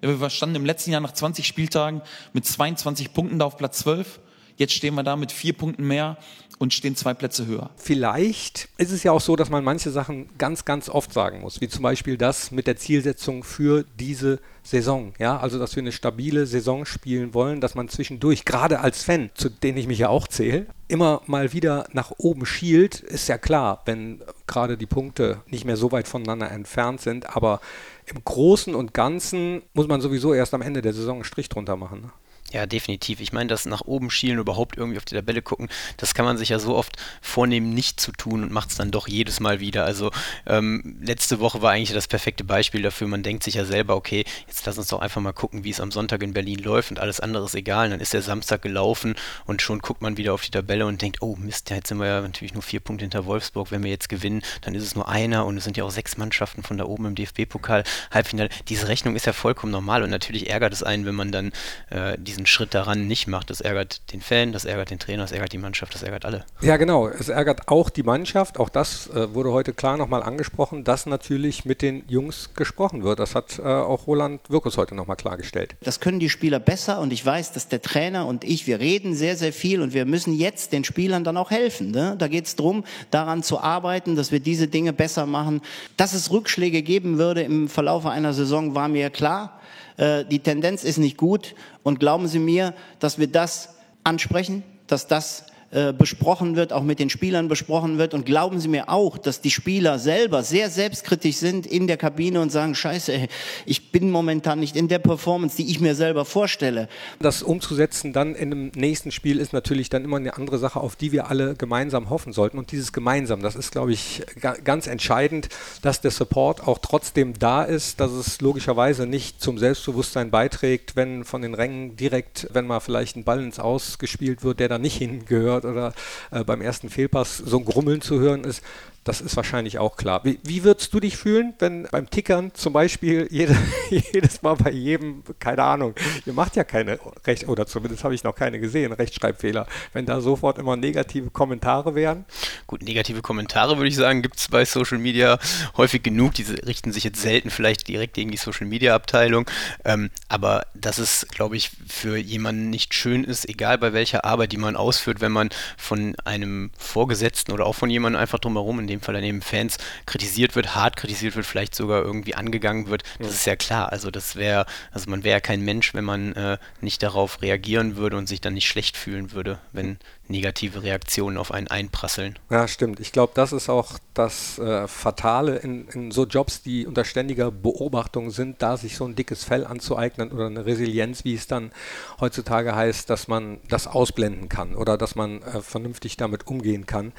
Wir 0.01 0.29
standen 0.29 0.57
im 0.57 0.67
letzten 0.67 0.91
Jahr 0.91 1.01
nach 1.01 1.13
20 1.13 1.47
Spieltagen 1.47 2.03
mit 2.35 2.45
22 2.45 3.15
Punkten 3.15 3.39
da 3.39 3.47
auf 3.47 3.57
Platz 3.57 3.79
12. 3.79 4.21
Jetzt 4.57 4.73
stehen 4.73 4.95
wir 4.95 5.03
da 5.03 5.17
mit 5.17 5.33
vier 5.33 5.53
Punkten 5.53 5.87
mehr 5.87 6.17
und 6.59 6.73
stehen 6.73 6.97
zwei 6.97 7.15
Plätze 7.15 7.47
höher. 7.47 7.71
Vielleicht 7.77 8.69
ist 8.77 8.93
es 8.93 9.03
ja 9.03 9.13
auch 9.13 9.21
so, 9.21 9.37
dass 9.37 9.51
man 9.51 9.65
manche 9.65 9.91
Sachen 9.91 10.29
ganz, 10.39 10.65
ganz 10.65 10.89
oft 10.89 11.13
sagen 11.13 11.41
muss, 11.41 11.61
wie 11.61 11.69
zum 11.69 11.83
Beispiel 11.83 12.17
das 12.17 12.51
mit 12.51 12.67
der 12.67 12.77
Zielsetzung 12.77 13.43
für 13.43 13.85
diese 13.99 14.41
Saison. 14.63 15.13
Ja, 15.19 15.39
also 15.39 15.59
dass 15.59 15.75
wir 15.77 15.83
eine 15.83 15.93
stabile 15.93 16.47
Saison 16.47 16.87
spielen 16.87 17.35
wollen, 17.35 17.61
dass 17.61 17.75
man 17.75 17.89
zwischendurch, 17.89 18.45
gerade 18.45 18.81
als 18.81 19.03
Fan, 19.03 19.31
zu 19.35 19.49
denen 19.49 19.79
ich 19.79 19.87
mich 19.87 19.99
ja 19.99 20.09
auch 20.09 20.29
zähle, 20.29 20.67
immer 20.89 21.23
mal 21.27 21.53
wieder 21.53 21.87
nach 21.93 22.13
oben 22.19 22.47
schielt, 22.47 23.01
ist 23.01 23.29
ja 23.29 23.37
klar, 23.37 23.83
wenn 23.85 24.23
gerade 24.47 24.77
die 24.77 24.87
Punkte 24.87 25.43
nicht 25.49 25.65
mehr 25.65 25.77
so 25.77 25.93
weit 25.93 26.09
voneinander 26.09 26.51
entfernt 26.51 27.01
sind. 27.01 27.37
Aber 27.37 27.61
im 28.07 28.23
Großen 28.25 28.75
und 28.75 28.95
Ganzen 28.95 29.63
muss 29.73 29.89
man 29.89 30.01
sowieso 30.01 30.33
erst 30.35 30.55
am 30.55 30.63
Ende 30.63 30.83
der 30.83 30.93
Saison 30.93 31.17
einen 31.17 31.25
Strich 31.25 31.49
drunter 31.49 31.77
machen. 31.77 32.03
Ne? 32.03 32.11
Ja, 32.55 32.67
definitiv. 32.67 33.19
Ich 33.19 33.33
meine, 33.33 33.49
das 33.49 33.67
nach 33.67 33.81
oben 33.81 34.13
schielen, 34.13 34.39
überhaupt 34.39 34.77
irgendwie 34.77 34.97
auf 34.97 35.05
die 35.05 35.17
Tabelle 35.17 35.43
gucken, 35.43 35.69
das 35.97 36.15
kann 36.15 36.25
man 36.25 36.39
sich 36.39 36.51
ja 36.51 36.61
so 36.61 36.77
oft 36.77 36.97
vornehmen, 37.21 37.75
nicht 37.75 37.99
zu 37.99 38.13
tun 38.13 38.45
und 38.45 38.53
macht 38.53 38.71
es 38.71 38.77
dann 38.77 38.93
doch 38.93 39.09
jedes 39.09 39.41
Mal 39.41 39.59
wieder. 39.59 39.85
Also 39.85 40.13
ähm, 40.47 40.97
letzte 41.03 41.41
Woche 41.41 41.63
war 41.63 41.73
eigentlich 41.73 41.93
das 41.93 42.07
perfekte 42.07 42.45
Beispiel 42.45 42.81
dafür. 42.81 43.09
Man 43.09 43.25
denkt 43.25 43.43
sich 43.43 43.55
ja 43.55 43.65
selber, 43.65 43.97
okay, 43.97 44.25
jetzt 44.47 44.65
lass 44.67 44.79
uns 44.79 44.87
doch 44.87 45.01
einfach 45.01 45.21
mal 45.21 45.33
gucken, 45.33 45.65
wie 45.65 45.71
es 45.71 45.81
am 45.81 45.91
Sonntag 45.91 46.23
in 46.23 46.33
Berlin 46.33 46.61
läuft 46.61 46.93
und 46.93 47.01
alles 47.01 47.19
andere 47.19 47.45
ist 47.45 47.57
egal. 47.57 47.87
Und 47.87 47.91
dann 47.91 48.01
ist 48.01 48.13
der 48.13 48.23
Samstag 48.23 48.63
gelaufen 48.63 49.17
und 49.47 49.61
schon 49.61 49.81
guckt 49.81 50.01
man 50.01 50.17
wieder 50.17 50.33
auf 50.33 50.43
die 50.43 50.53
Tabelle 50.53 50.87
und 50.87 51.03
denkt, 51.03 51.23
oh 51.23 51.35
Mist, 51.35 51.71
jetzt 51.71 51.89
sind 51.89 51.99
wir 51.99 52.07
ja 52.07 52.21
natürlich 52.21 52.55
nur 52.55 52.63
vier 52.63 52.79
Punkte 52.79 53.03
hinter 53.03 53.27
Wolfsburg. 53.27 53.73
Wenn 53.73 53.83
wir 53.83 53.91
jetzt 53.91 54.09
gewinnen, 54.09 54.43
dann 54.61 54.77
ist 54.77 54.85
es 54.85 54.95
nur 54.95 55.09
einer 55.09 55.45
und 55.45 55.57
es 55.57 55.65
sind 55.65 55.77
ja 55.77 55.83
auch 55.83 55.91
sechs 55.91 56.17
Mannschaften 56.19 56.63
von 56.63 56.79
da 56.79 56.85
oben 56.85 57.07
im 57.07 57.15
DFB-Pokal, 57.17 57.83
Halbfinale. 58.13 58.49
Diese 58.69 58.87
Rechnung 58.87 59.17
ist 59.17 59.27
ja 59.27 59.33
vollkommen 59.33 59.73
normal 59.73 60.05
und 60.05 60.11
natürlich 60.11 60.51
ärgert 60.51 60.73
es 60.73 60.85
einen, 60.85 61.05
wenn 61.05 61.17
man 61.17 61.33
dann 61.33 61.51
äh, 61.91 62.17
diesen 62.17 62.44
diesen 62.45 62.47
Schritt 62.47 62.75
daran 62.75 63.07
nicht 63.07 63.27
macht. 63.27 63.51
Das 63.51 63.61
ärgert 63.61 64.13
den 64.13 64.21
Fan, 64.21 64.53
das 64.53 64.65
ärgert 64.65 64.91
den 64.91 64.99
Trainer, 64.99 65.23
das 65.23 65.33
ärgert 65.33 65.53
die 65.53 65.59
Mannschaft, 65.59 65.95
das 65.95 66.03
ärgert 66.03 66.25
alle. 66.25 66.45
Ja, 66.61 66.77
genau. 66.77 67.09
Es 67.09 67.29
ärgert 67.29 67.69
auch 67.69 67.91
die 67.91 68.03
Mannschaft. 68.03 68.59
Auch 68.59 68.69
das 68.69 69.09
äh, 69.09 69.35
wurde 69.35 69.53
heute 69.53 69.73
klar 69.73 69.97
nochmal 69.97 70.23
angesprochen, 70.23 70.85
dass 70.85 71.07
natürlich 71.07 71.65
mit 71.65 71.81
den 71.83 72.05
Jungs 72.09 72.51
gesprochen 72.55 73.03
wird. 73.03 73.19
Das 73.19 73.35
hat 73.35 73.59
äh, 73.59 73.63
auch 73.63 74.07
Roland 74.07 74.41
Wirkus 74.49 74.77
heute 74.77 74.95
nochmal 74.95 75.17
klargestellt. 75.17 75.77
Das 75.83 76.01
können 76.01 76.21
die 76.21 76.29
Spieler 76.29 76.61
besser 76.61 77.01
und 77.01 77.13
ich 77.13 77.25
weiß, 77.25 77.53
dass 77.53 77.69
der 77.69 77.81
Trainer 77.81 78.27
und 78.27 78.45
ich, 78.45 78.67
wir 78.67 78.79
reden 78.79 79.15
sehr, 79.15 79.37
sehr 79.37 79.53
viel 79.53 79.81
und 79.81 79.95
wir 79.95 80.05
müssen 80.05 80.35
jetzt 80.35 80.73
den 80.73 80.85
Spielern 80.85 81.25
dann 81.25 81.37
auch 81.37 81.51
helfen. 81.51 81.91
Ne? 81.91 82.17
Da 82.19 82.29
geht 82.29 82.47
es 82.47 82.57
darum, 82.57 82.85
daran 83.11 83.43
zu 83.43 83.61
arbeiten, 83.61 84.17
dass 84.17 84.33
wir 84.33 84.41
diese 84.41 84.69
Dinge 84.69 84.93
besser 84.93 85.27
machen. 85.27 85.63
Dass 85.97 86.13
es 86.13 86.31
Rückschläge 86.31 86.83
geben 86.83 87.19
würde 87.19 87.43
im 87.43 87.69
Verlauf 87.69 88.07
einer 88.07 88.35
Saison, 88.35 88.75
war 88.75 88.89
mir 88.89 89.11
klar. 89.11 89.61
Äh, 89.97 90.25
die 90.25 90.41
Tendenz 90.41 90.85
ist 90.85 90.99
nicht 90.99 91.17
gut 91.17 91.55
und 91.85 92.01
glauben 92.01 92.27
Sie 92.27 92.41
mir, 92.41 92.75
dass 92.99 93.19
wir 93.21 93.29
das 93.29 93.77
ansprechen, 94.03 94.65
dass 94.89 95.07
das 95.07 95.47
äh, 95.75 95.93
besprochen 95.93 96.55
wird, 96.55 96.73
auch 96.73 96.85
mit 96.85 97.01
den 97.01 97.11
Spielern 97.11 97.49
besprochen 97.49 97.99
wird. 97.99 98.15
Und 98.15 98.25
glauben 98.25 98.61
Sie 98.61 98.69
mir 98.69 98.89
auch, 98.89 99.19
dass 99.19 99.41
die 99.41 99.51
Spieler 99.51 99.99
selber 99.99 100.45
sehr 100.45 100.71
selbstkritisch 100.71 101.37
sind 101.37 101.67
in 101.67 101.89
der 101.89 101.97
Kabine 101.97 102.41
und 102.41 102.53
sagen, 102.53 102.77
scheiße, 102.77 103.27
ich 103.67 103.91
bin 103.91 104.13
momentan 104.13 104.61
nicht 104.61 104.77
in 104.77 104.87
der 104.87 105.01
Performance, 105.01 105.57
die 105.57 105.69
ich 105.69 105.81
mir 105.81 105.97
selber 105.97 106.25
vorstelle. 106.25 106.89
Das 107.19 107.43
umzusetzen 107.43 108.13
dann 108.13 108.37
in 108.37 108.53
einem 108.53 108.71
nächsten 108.77 109.11
Spiel 109.11 109.41
ist 109.41 109.53
natürlich 109.53 109.91
dann 109.91 110.05
immer 110.05 110.19
eine 110.19 110.37
andere 110.37 110.59
Sache, 110.59 110.79
auf 110.79 110.95
die 110.95 111.11
wir 111.11 111.29
alle 111.29 111.57
gemeinsam 111.57 112.09
hoffen 112.09 112.33
sollten. 112.33 112.57
Und 112.57 112.71
dieses 112.71 112.93
gemeinsam, 112.93 113.43
das 113.43 113.57
ist, 113.57 113.73
glaube 113.73 113.93
ich, 113.93 114.23
ganz 114.63 114.87
entscheidend, 114.87 115.49
dass 115.83 116.01
der 116.01 116.13
Support 116.13 116.69
auch 116.69 116.79
trotzdem 116.79 117.37
da 117.37 117.65
ist, 117.65 117.99
dass 117.99 118.13
es 118.13 118.41
logischerweise 118.41 119.07
nicht 119.07 119.43
zum 119.43 119.59
Selbstbewusstsein 119.59 120.31
beiträgt, 120.31 120.95
wenn 120.95 121.25
von 121.25 121.43
den 121.43 121.55
Rängen 121.55 121.97
direkt, 121.97 122.47
wenn 122.53 122.69
mal 122.69 122.79
vielleicht 122.79 123.17
ein 123.17 123.25
Ball 123.25 123.43
ins 123.43 123.59
Ausgespielt 123.59 124.45
wird, 124.45 124.61
der 124.61 124.69
da 124.69 124.79
nicht 124.79 124.99
hingehört 124.99 125.64
oder 125.65 125.93
äh, 126.31 126.45
beim 126.45 126.61
ersten 126.61 126.89
Fehlpass 126.89 127.39
so 127.39 127.59
ein 127.59 127.65
Grummeln 127.65 128.01
zu 128.01 128.21
hören 128.21 128.45
ist, 128.45 128.63
das 129.05 129.21
ist 129.21 129.37
wahrscheinlich 129.37 129.79
auch 129.79 129.97
klar. 129.97 130.21
Wie, 130.25 130.41
wie 130.43 130.65
würdest 130.65 130.93
du 130.95 131.01
dich 131.01 131.17
fühlen, 131.17 131.55
wenn 131.59 131.87
beim 131.91 132.09
Tickern 132.11 132.53
zum 132.55 132.73
Beispiel 132.73 133.29
jede, 133.31 133.57
jedes 133.91 134.43
Mal 134.43 134.57
bei 134.57 134.71
jedem, 134.71 135.23
keine 135.39 135.63
Ahnung, 135.63 135.95
ihr 136.27 136.33
macht 136.33 136.57
ja 136.57 136.65
keine 136.65 136.99
Recht, 137.27 137.47
oder 137.49 137.67
zumindest 137.67 138.05
habe 138.05 138.15
ich 138.15 138.25
noch 138.25 138.35
keine 138.35 138.59
gesehen, 138.59 138.93
Rechtschreibfehler, 138.93 139.67
wenn 139.93 140.07
da 140.07 140.21
sofort 140.21 140.59
immer 140.59 140.77
negative 140.77 141.31
Kommentare 141.31 141.95
wären? 141.95 142.25
Gut, 142.67 142.83
negative 142.83 143.21
Kommentare 143.21 143.77
würde 143.77 143.89
ich 143.89 143.97
sagen, 143.97 144.23
gibt 144.23 144.37
es 144.37 144.49
bei 144.49 144.65
Social 144.65 144.99
Media 144.99 145.39
häufig 145.77 146.03
genug. 146.03 146.35
Diese 146.35 146.67
richten 146.67 146.93
sich 146.93 147.05
jetzt 147.05 147.21
selten 147.21 147.51
vielleicht 147.51 147.87
direkt 147.89 148.15
gegen 148.15 148.31
die 148.31 148.37
Social 148.37 148.67
Media 148.67 148.95
Abteilung. 148.95 149.49
Ähm, 149.85 150.11
aber 150.29 150.67
dass 150.75 150.99
es, 150.99 151.27
glaube 151.31 151.57
ich, 151.57 151.71
für 151.87 152.17
jemanden 152.17 152.71
nicht 152.71 152.95
schön 152.95 153.25
ist, 153.25 153.49
egal 153.49 153.79
bei 153.79 153.93
welcher 153.93 154.25
Arbeit, 154.25 154.53
die 154.53 154.57
man 154.57 154.77
ausführt, 154.77 155.21
wenn 155.21 155.33
man 155.33 155.51
von 155.77 156.17
einem 156.25 156.71
Vorgesetzten 156.79 157.53
oder 157.53 157.67
auch 157.67 157.75
von 157.75 157.91
jemandem 157.91 158.21
einfach 158.21 158.39
drumherum 158.39 158.81
in 158.81 158.87
dem 158.95 159.01
Fall 159.01 159.15
dann 159.15 159.25
eben 159.25 159.43
Fans 159.43 159.79
kritisiert 160.07 160.57
wird, 160.57 160.75
hart 160.75 160.97
kritisiert 160.97 161.37
wird, 161.37 161.47
vielleicht 161.47 161.75
sogar 161.75 162.03
irgendwie 162.03 162.35
angegangen 162.35 162.89
wird, 162.89 163.03
das 163.19 163.31
ist 163.31 163.47
ja 163.47 163.57
klar. 163.57 163.93
Also 163.93 164.11
das 164.11 164.37
wäre, 164.37 164.67
also 164.93 165.11
man 165.11 165.25
wäre 165.25 165.37
ja 165.37 165.41
kein 165.41 165.63
Mensch, 165.63 165.95
wenn 165.95 166.05
man 166.05 166.33
äh, 166.35 166.59
nicht 166.81 167.03
darauf 167.03 167.43
reagieren 167.43 167.97
würde 167.97 168.17
und 168.17 168.29
sich 168.29 168.41
dann 168.41 168.55
nicht 168.55 168.69
schlecht 168.69 168.97
fühlen 168.97 169.33
würde, 169.33 169.59
wenn 169.73 169.99
negative 170.29 170.83
Reaktionen 170.83 171.37
auf 171.37 171.53
einen 171.53 171.69
einprasseln. 171.69 172.39
Ja, 172.51 172.67
stimmt. 172.67 173.01
Ich 173.01 173.13
glaube, 173.13 173.33
das 173.35 173.53
ist 173.53 173.69
auch 173.69 173.99
das 174.15 174.59
äh, 174.59 174.89
Fatale 174.89 175.57
in, 175.57 175.89
in, 175.89 176.11
so 176.11 176.25
Jobs, 176.25 176.63
die 176.63 176.87
unter 176.87 177.05
ständiger 177.05 177.51
Beobachtung 177.51 178.31
sind, 178.31 178.63
da 178.63 178.77
sich 178.77 178.97
so 178.97 179.05
ein 179.05 179.17
dickes 179.17 179.45
Fell 179.45 179.67
anzueignen 179.67 180.33
oder 180.33 180.47
eine 180.47 180.65
Resilienz, 180.65 181.25
wie 181.25 181.35
es 181.35 181.47
dann 181.47 181.73
heutzutage 182.21 182.75
heißt, 182.75 183.11
dass 183.11 183.29
man 183.29 183.59
das 183.69 183.87
ausblenden 183.87 184.49
kann 184.49 184.75
oder 184.75 184.97
dass 184.97 185.15
man 185.15 185.43
äh, 185.43 185.61
vernünftig 185.61 186.17
damit 186.17 186.47
umgehen 186.47 186.87
kann 186.87 187.13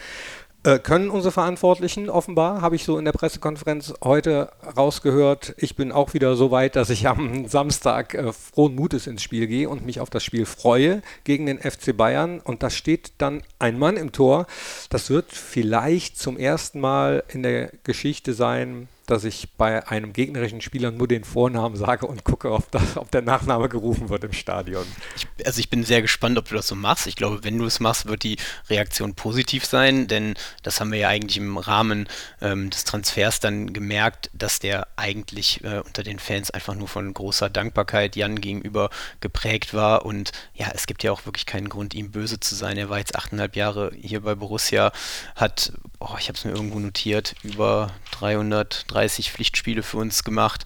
Äh, 0.65 0.79
können 0.79 1.12
unsere 1.12 1.31
Verantwortlichen 1.31 2.10
offenbar, 2.10 2.60
habe 2.62 2.75
ich 2.75 2.86
so 2.86 2.98
in 2.98 3.05
der 3.05 3.12
Pressekonferenz 3.12 3.93
heute 4.03 4.50
rausgehört. 4.75 5.53
Ich 5.60 5.75
bin 5.75 5.91
auch 5.91 6.15
wieder 6.15 6.36
so 6.36 6.50
weit, 6.50 6.75
dass 6.75 6.89
ich 6.89 7.07
am 7.07 7.48
Samstag 7.48 8.15
äh, 8.15 8.34
frohen 8.34 8.74
Mutes 8.74 9.05
ins 9.05 9.22
Spiel 9.22 9.45
gehe 9.45 9.69
und 9.69 9.86
mich 9.86 10.00
auf 10.00 10.10
das 10.10 10.24
Spiel 10.24 10.48
freue 10.48 11.03
gegen 11.24 11.45
den 11.45 11.60
FC 11.60 11.95
Bayern. 11.95 12.39
Und 12.39 12.63
da 12.63 12.72
steht 12.72 13.12
dann 13.19 13.43
ein 13.60 13.77
Mann 13.77 13.95
im 13.95 14.12
Tor. 14.12 14.48
Das 14.89 15.12
wird 15.12 15.34
vielleicht 15.34 16.17
zum 16.17 16.36
ersten 16.36 16.79
Mal 16.79 17.24
in 17.27 17.43
der 17.43 17.69
Geschichte 17.84 18.34
sein, 18.34 18.88
dass 19.05 19.24
ich 19.24 19.50
bei 19.57 19.88
einem 19.88 20.13
gegnerischen 20.13 20.62
Spieler 20.62 20.91
nur 20.91 21.07
den 21.07 21.24
Vornamen 21.24 21.75
sage 21.75 22.07
und 22.07 22.24
gucke, 22.24 22.51
ob, 22.51 22.69
das, 22.72 22.98
ob 22.98 23.12
der 23.12 23.22
Nachname 23.22 23.69
gerufen 23.69 24.10
wird 24.10 24.24
im 24.24 24.34
Stadion. 24.34 24.86
Ich, 25.15 25.27
also 25.44 25.60
ich 25.60 25.70
bin 25.70 25.84
sehr 25.84 26.01
gespannt, 26.01 26.38
ob 26.38 26.48
du 26.48 26.56
das 26.56 26.68
so 26.68 26.75
machst. 26.75 27.08
Ich 27.08 27.15
glaube, 27.15 27.44
wenn 27.44 27.58
du 27.58 27.65
es 27.65 27.80
machst, 27.80 28.06
wird 28.06 28.24
die 28.24 28.38
Reaktion 28.70 29.15
positiv 29.15 29.65
sein, 29.65 30.08
denn 30.08 30.36
das 30.63 30.80
haben 30.80 30.92
wir 30.92 31.00
ja 31.00 31.10
eigentlich 31.10 31.38
im 31.38 31.58
Rahmen 31.58 32.08
ähm, 32.42 32.70
des 32.70 32.84
Transfers 32.86 33.39
dann 33.39 33.74
gemerkt, 33.74 34.30
dass 34.34 34.60
der 34.60 34.88
eigentlich 34.96 35.63
äh, 35.63 35.80
unter 35.80 36.04
den 36.04 36.20
Fans 36.20 36.51
einfach 36.51 36.75
nur 36.75 36.88
von 36.88 37.13
großer 37.13 37.50
Dankbarkeit 37.50 38.15
Jan 38.15 38.39
gegenüber 38.39 38.89
geprägt 39.20 39.74
war 39.74 40.06
und 40.06 40.32
ja, 40.54 40.72
es 40.74 40.88
gibt 40.88 41.04
ja 41.04 41.12
auch 41.12 41.25
wirklich 41.25 41.46
keinen 41.46 41.70
Grund, 41.70 41.94
ihm 41.94 42.12
böse 42.12 42.39
zu 42.39 42.56
sein. 42.56 42.77
Er 42.77 42.89
war 42.89 43.00
jetzt 43.00 43.15
achteinhalb 43.15 43.56
Jahre 43.56 43.92
hier 44.00 44.22
bei 44.22 44.36
Borussia, 44.36 44.92
hat, 45.36 45.74
oh, 46.00 46.15
ich 46.20 46.27
habe 46.27 46.38
es 46.38 46.46
mir 46.46 46.51
irgendwo 46.51 46.80
notiert, 46.80 47.36
über 47.44 47.92
300 48.12 48.86
30 48.88 49.32
Pflichtspiele 49.32 49.84
für 49.84 49.98
uns 49.98 50.24
gemacht. 50.24 50.63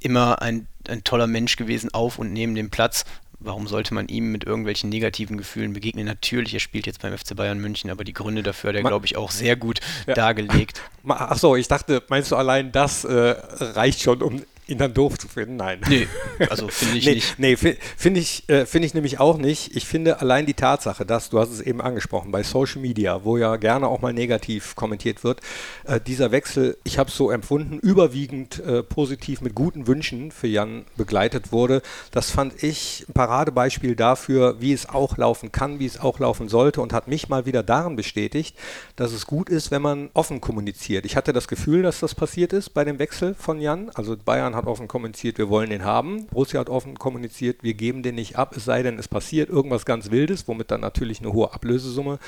Immer 0.00 0.42
ein, 0.42 0.68
ein 0.88 1.04
toller 1.04 1.26
Mensch 1.26 1.56
gewesen 1.56 1.92
auf 1.92 2.18
und 2.18 2.32
neben 2.32 2.54
dem 2.54 2.70
Platz. 2.70 3.04
Warum 3.40 3.68
sollte 3.68 3.94
man 3.94 4.08
ihm 4.08 4.32
mit 4.32 4.44
irgendwelchen 4.44 4.90
negativen 4.90 5.36
Gefühlen 5.36 5.72
begegnen? 5.72 6.06
Natürlich, 6.06 6.54
er 6.54 6.60
spielt 6.60 6.86
jetzt 6.86 7.02
beim 7.02 7.16
FC 7.16 7.36
Bayern 7.36 7.58
München, 7.58 7.90
aber 7.90 8.02
die 8.02 8.12
Gründe 8.12 8.42
dafür 8.42 8.70
hat 8.70 8.76
er, 8.76 8.82
glaube 8.82 9.06
ich, 9.06 9.16
auch 9.16 9.30
sehr 9.30 9.54
gut 9.54 9.80
ja. 10.06 10.14
dargelegt. 10.14 10.80
Achso, 11.08 11.54
ich 11.54 11.68
dachte, 11.68 12.02
meinst 12.08 12.32
du 12.32 12.36
allein 12.36 12.72
das 12.72 13.04
äh, 13.04 13.36
reicht 13.60 14.02
schon, 14.02 14.22
um 14.22 14.42
ihn 14.68 14.78
dann 14.78 14.94
doof 14.94 15.18
zu 15.18 15.28
finden. 15.28 15.56
Nein. 15.56 15.80
Nee, 15.88 16.06
also 16.50 16.68
finde 16.68 16.98
ich 16.98 17.06
nee, 17.06 17.14
nicht. 17.14 17.38
Nee, 17.38 17.56
finde 17.56 18.20
ich, 18.20 18.48
äh, 18.48 18.66
find 18.66 18.84
ich 18.84 18.94
nämlich 18.94 19.18
auch 19.18 19.38
nicht. 19.38 19.74
Ich 19.74 19.86
finde 19.86 20.20
allein 20.20 20.46
die 20.46 20.54
Tatsache, 20.54 21.06
dass, 21.06 21.30
du 21.30 21.38
hast 21.40 21.50
es 21.50 21.60
eben 21.60 21.80
angesprochen, 21.80 22.30
bei 22.30 22.42
Social 22.42 22.80
Media, 22.80 23.24
wo 23.24 23.38
ja 23.38 23.56
gerne 23.56 23.88
auch 23.88 24.00
mal 24.00 24.12
negativ 24.12 24.76
kommentiert 24.76 25.24
wird, 25.24 25.40
äh, 25.84 26.00
dieser 26.00 26.30
Wechsel, 26.30 26.76
ich 26.84 26.98
habe 26.98 27.08
es 27.08 27.16
so 27.16 27.30
empfunden, 27.30 27.78
überwiegend 27.78 28.60
äh, 28.60 28.82
positiv 28.82 29.40
mit 29.40 29.54
guten 29.54 29.86
Wünschen 29.86 30.30
für 30.30 30.46
Jan 30.46 30.84
begleitet 30.96 31.50
wurde. 31.50 31.80
Das 32.10 32.30
fand 32.30 32.62
ich 32.62 33.06
ein 33.08 33.14
Paradebeispiel 33.14 33.96
dafür, 33.96 34.60
wie 34.60 34.72
es 34.72 34.88
auch 34.88 35.16
laufen 35.16 35.50
kann, 35.50 35.78
wie 35.78 35.86
es 35.86 35.98
auch 35.98 36.18
laufen 36.18 36.48
sollte 36.48 36.82
und 36.82 36.92
hat 36.92 37.08
mich 37.08 37.28
mal 37.28 37.46
wieder 37.46 37.62
darin 37.62 37.96
bestätigt, 37.96 38.54
dass 38.96 39.12
es 39.12 39.26
gut 39.26 39.48
ist, 39.48 39.70
wenn 39.70 39.82
man 39.82 40.10
offen 40.12 40.42
kommuniziert. 40.42 41.06
Ich 41.06 41.16
hatte 41.16 41.32
das 41.32 41.48
Gefühl, 41.48 41.82
dass 41.82 42.00
das 42.00 42.14
passiert 42.14 42.52
ist 42.52 42.70
bei 42.70 42.84
dem 42.84 42.98
Wechsel 42.98 43.34
von 43.34 43.60
Jan. 43.60 43.90
Also 43.94 44.16
Bayern 44.16 44.57
hat 44.58 44.66
offen 44.66 44.88
kommuniziert, 44.88 45.38
wir 45.38 45.48
wollen 45.48 45.70
den 45.70 45.84
haben. 45.84 46.26
Borussia 46.26 46.60
hat 46.60 46.68
offen 46.68 46.98
kommuniziert, 46.98 47.62
wir 47.62 47.74
geben 47.74 48.02
den 48.02 48.16
nicht 48.16 48.36
ab, 48.36 48.54
es 48.56 48.64
sei 48.64 48.82
denn, 48.82 48.98
es 48.98 49.08
passiert 49.08 49.48
irgendwas 49.48 49.86
ganz 49.86 50.10
Wildes, 50.10 50.46
womit 50.46 50.70
dann 50.70 50.80
natürlich 50.80 51.20
eine 51.20 51.32
hohe 51.32 51.52
Ablösesumme, 51.52 52.18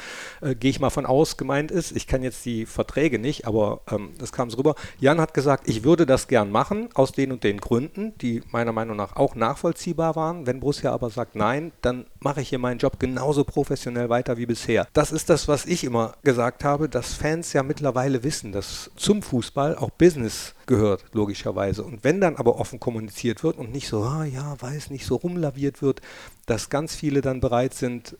äh, 0.40 0.54
gehe 0.54 0.70
ich 0.70 0.80
mal 0.80 0.90
von 0.90 1.06
aus, 1.06 1.36
gemeint 1.36 1.70
ist. 1.70 1.94
Ich 1.94 2.06
kann 2.06 2.22
jetzt 2.22 2.44
die 2.44 2.66
Verträge 2.66 3.18
nicht, 3.18 3.46
aber 3.46 3.82
ähm, 3.90 4.10
das 4.18 4.32
kam 4.32 4.50
so 4.50 4.56
rüber. 4.56 4.74
Jan 4.98 5.20
hat 5.20 5.34
gesagt, 5.34 5.68
ich 5.68 5.84
würde 5.84 6.06
das 6.06 6.28
gern 6.28 6.50
machen, 6.50 6.88
aus 6.94 7.12
den 7.12 7.32
und 7.32 7.44
den 7.44 7.60
Gründen, 7.60 8.14
die 8.18 8.42
meiner 8.50 8.72
Meinung 8.72 8.96
nach 8.96 9.16
auch 9.16 9.34
nachvollziehbar 9.34 10.16
waren. 10.16 10.46
Wenn 10.46 10.60
Borussia 10.60 10.92
aber 10.92 11.10
sagt 11.10 11.34
nein, 11.34 11.72
dann 11.82 12.06
mache 12.20 12.40
ich 12.40 12.48
hier 12.48 12.58
meinen 12.58 12.78
Job 12.78 12.98
genauso 12.98 13.44
professionell 13.44 14.08
weiter 14.08 14.36
wie 14.36 14.46
bisher. 14.46 14.86
Das 14.92 15.12
ist 15.12 15.28
das, 15.28 15.48
was 15.48 15.66
ich 15.66 15.84
immer 15.84 16.14
gesagt 16.22 16.64
habe, 16.64 16.88
dass 16.88 17.14
Fans 17.14 17.52
ja 17.52 17.62
mittlerweile 17.62 18.22
wissen, 18.22 18.52
dass 18.52 18.90
zum 18.96 19.22
Fußball 19.22 19.76
auch 19.76 19.90
Business 19.90 20.54
gehört, 20.70 21.04
logischerweise. 21.12 21.82
Und 21.82 22.04
wenn 22.04 22.19
dann 22.20 22.36
aber 22.36 22.56
offen 22.56 22.80
kommuniziert 22.80 23.42
wird 23.42 23.58
und 23.58 23.72
nicht 23.72 23.88
so, 23.88 24.02
ah 24.02 24.24
ja, 24.24 24.60
weiß 24.60 24.90
nicht, 24.90 25.04
so 25.04 25.16
rumlaviert 25.16 25.82
wird, 25.82 26.00
dass 26.46 26.70
ganz 26.70 26.94
viele 26.94 27.20
dann 27.20 27.40
bereit 27.40 27.74
sind, 27.74 28.16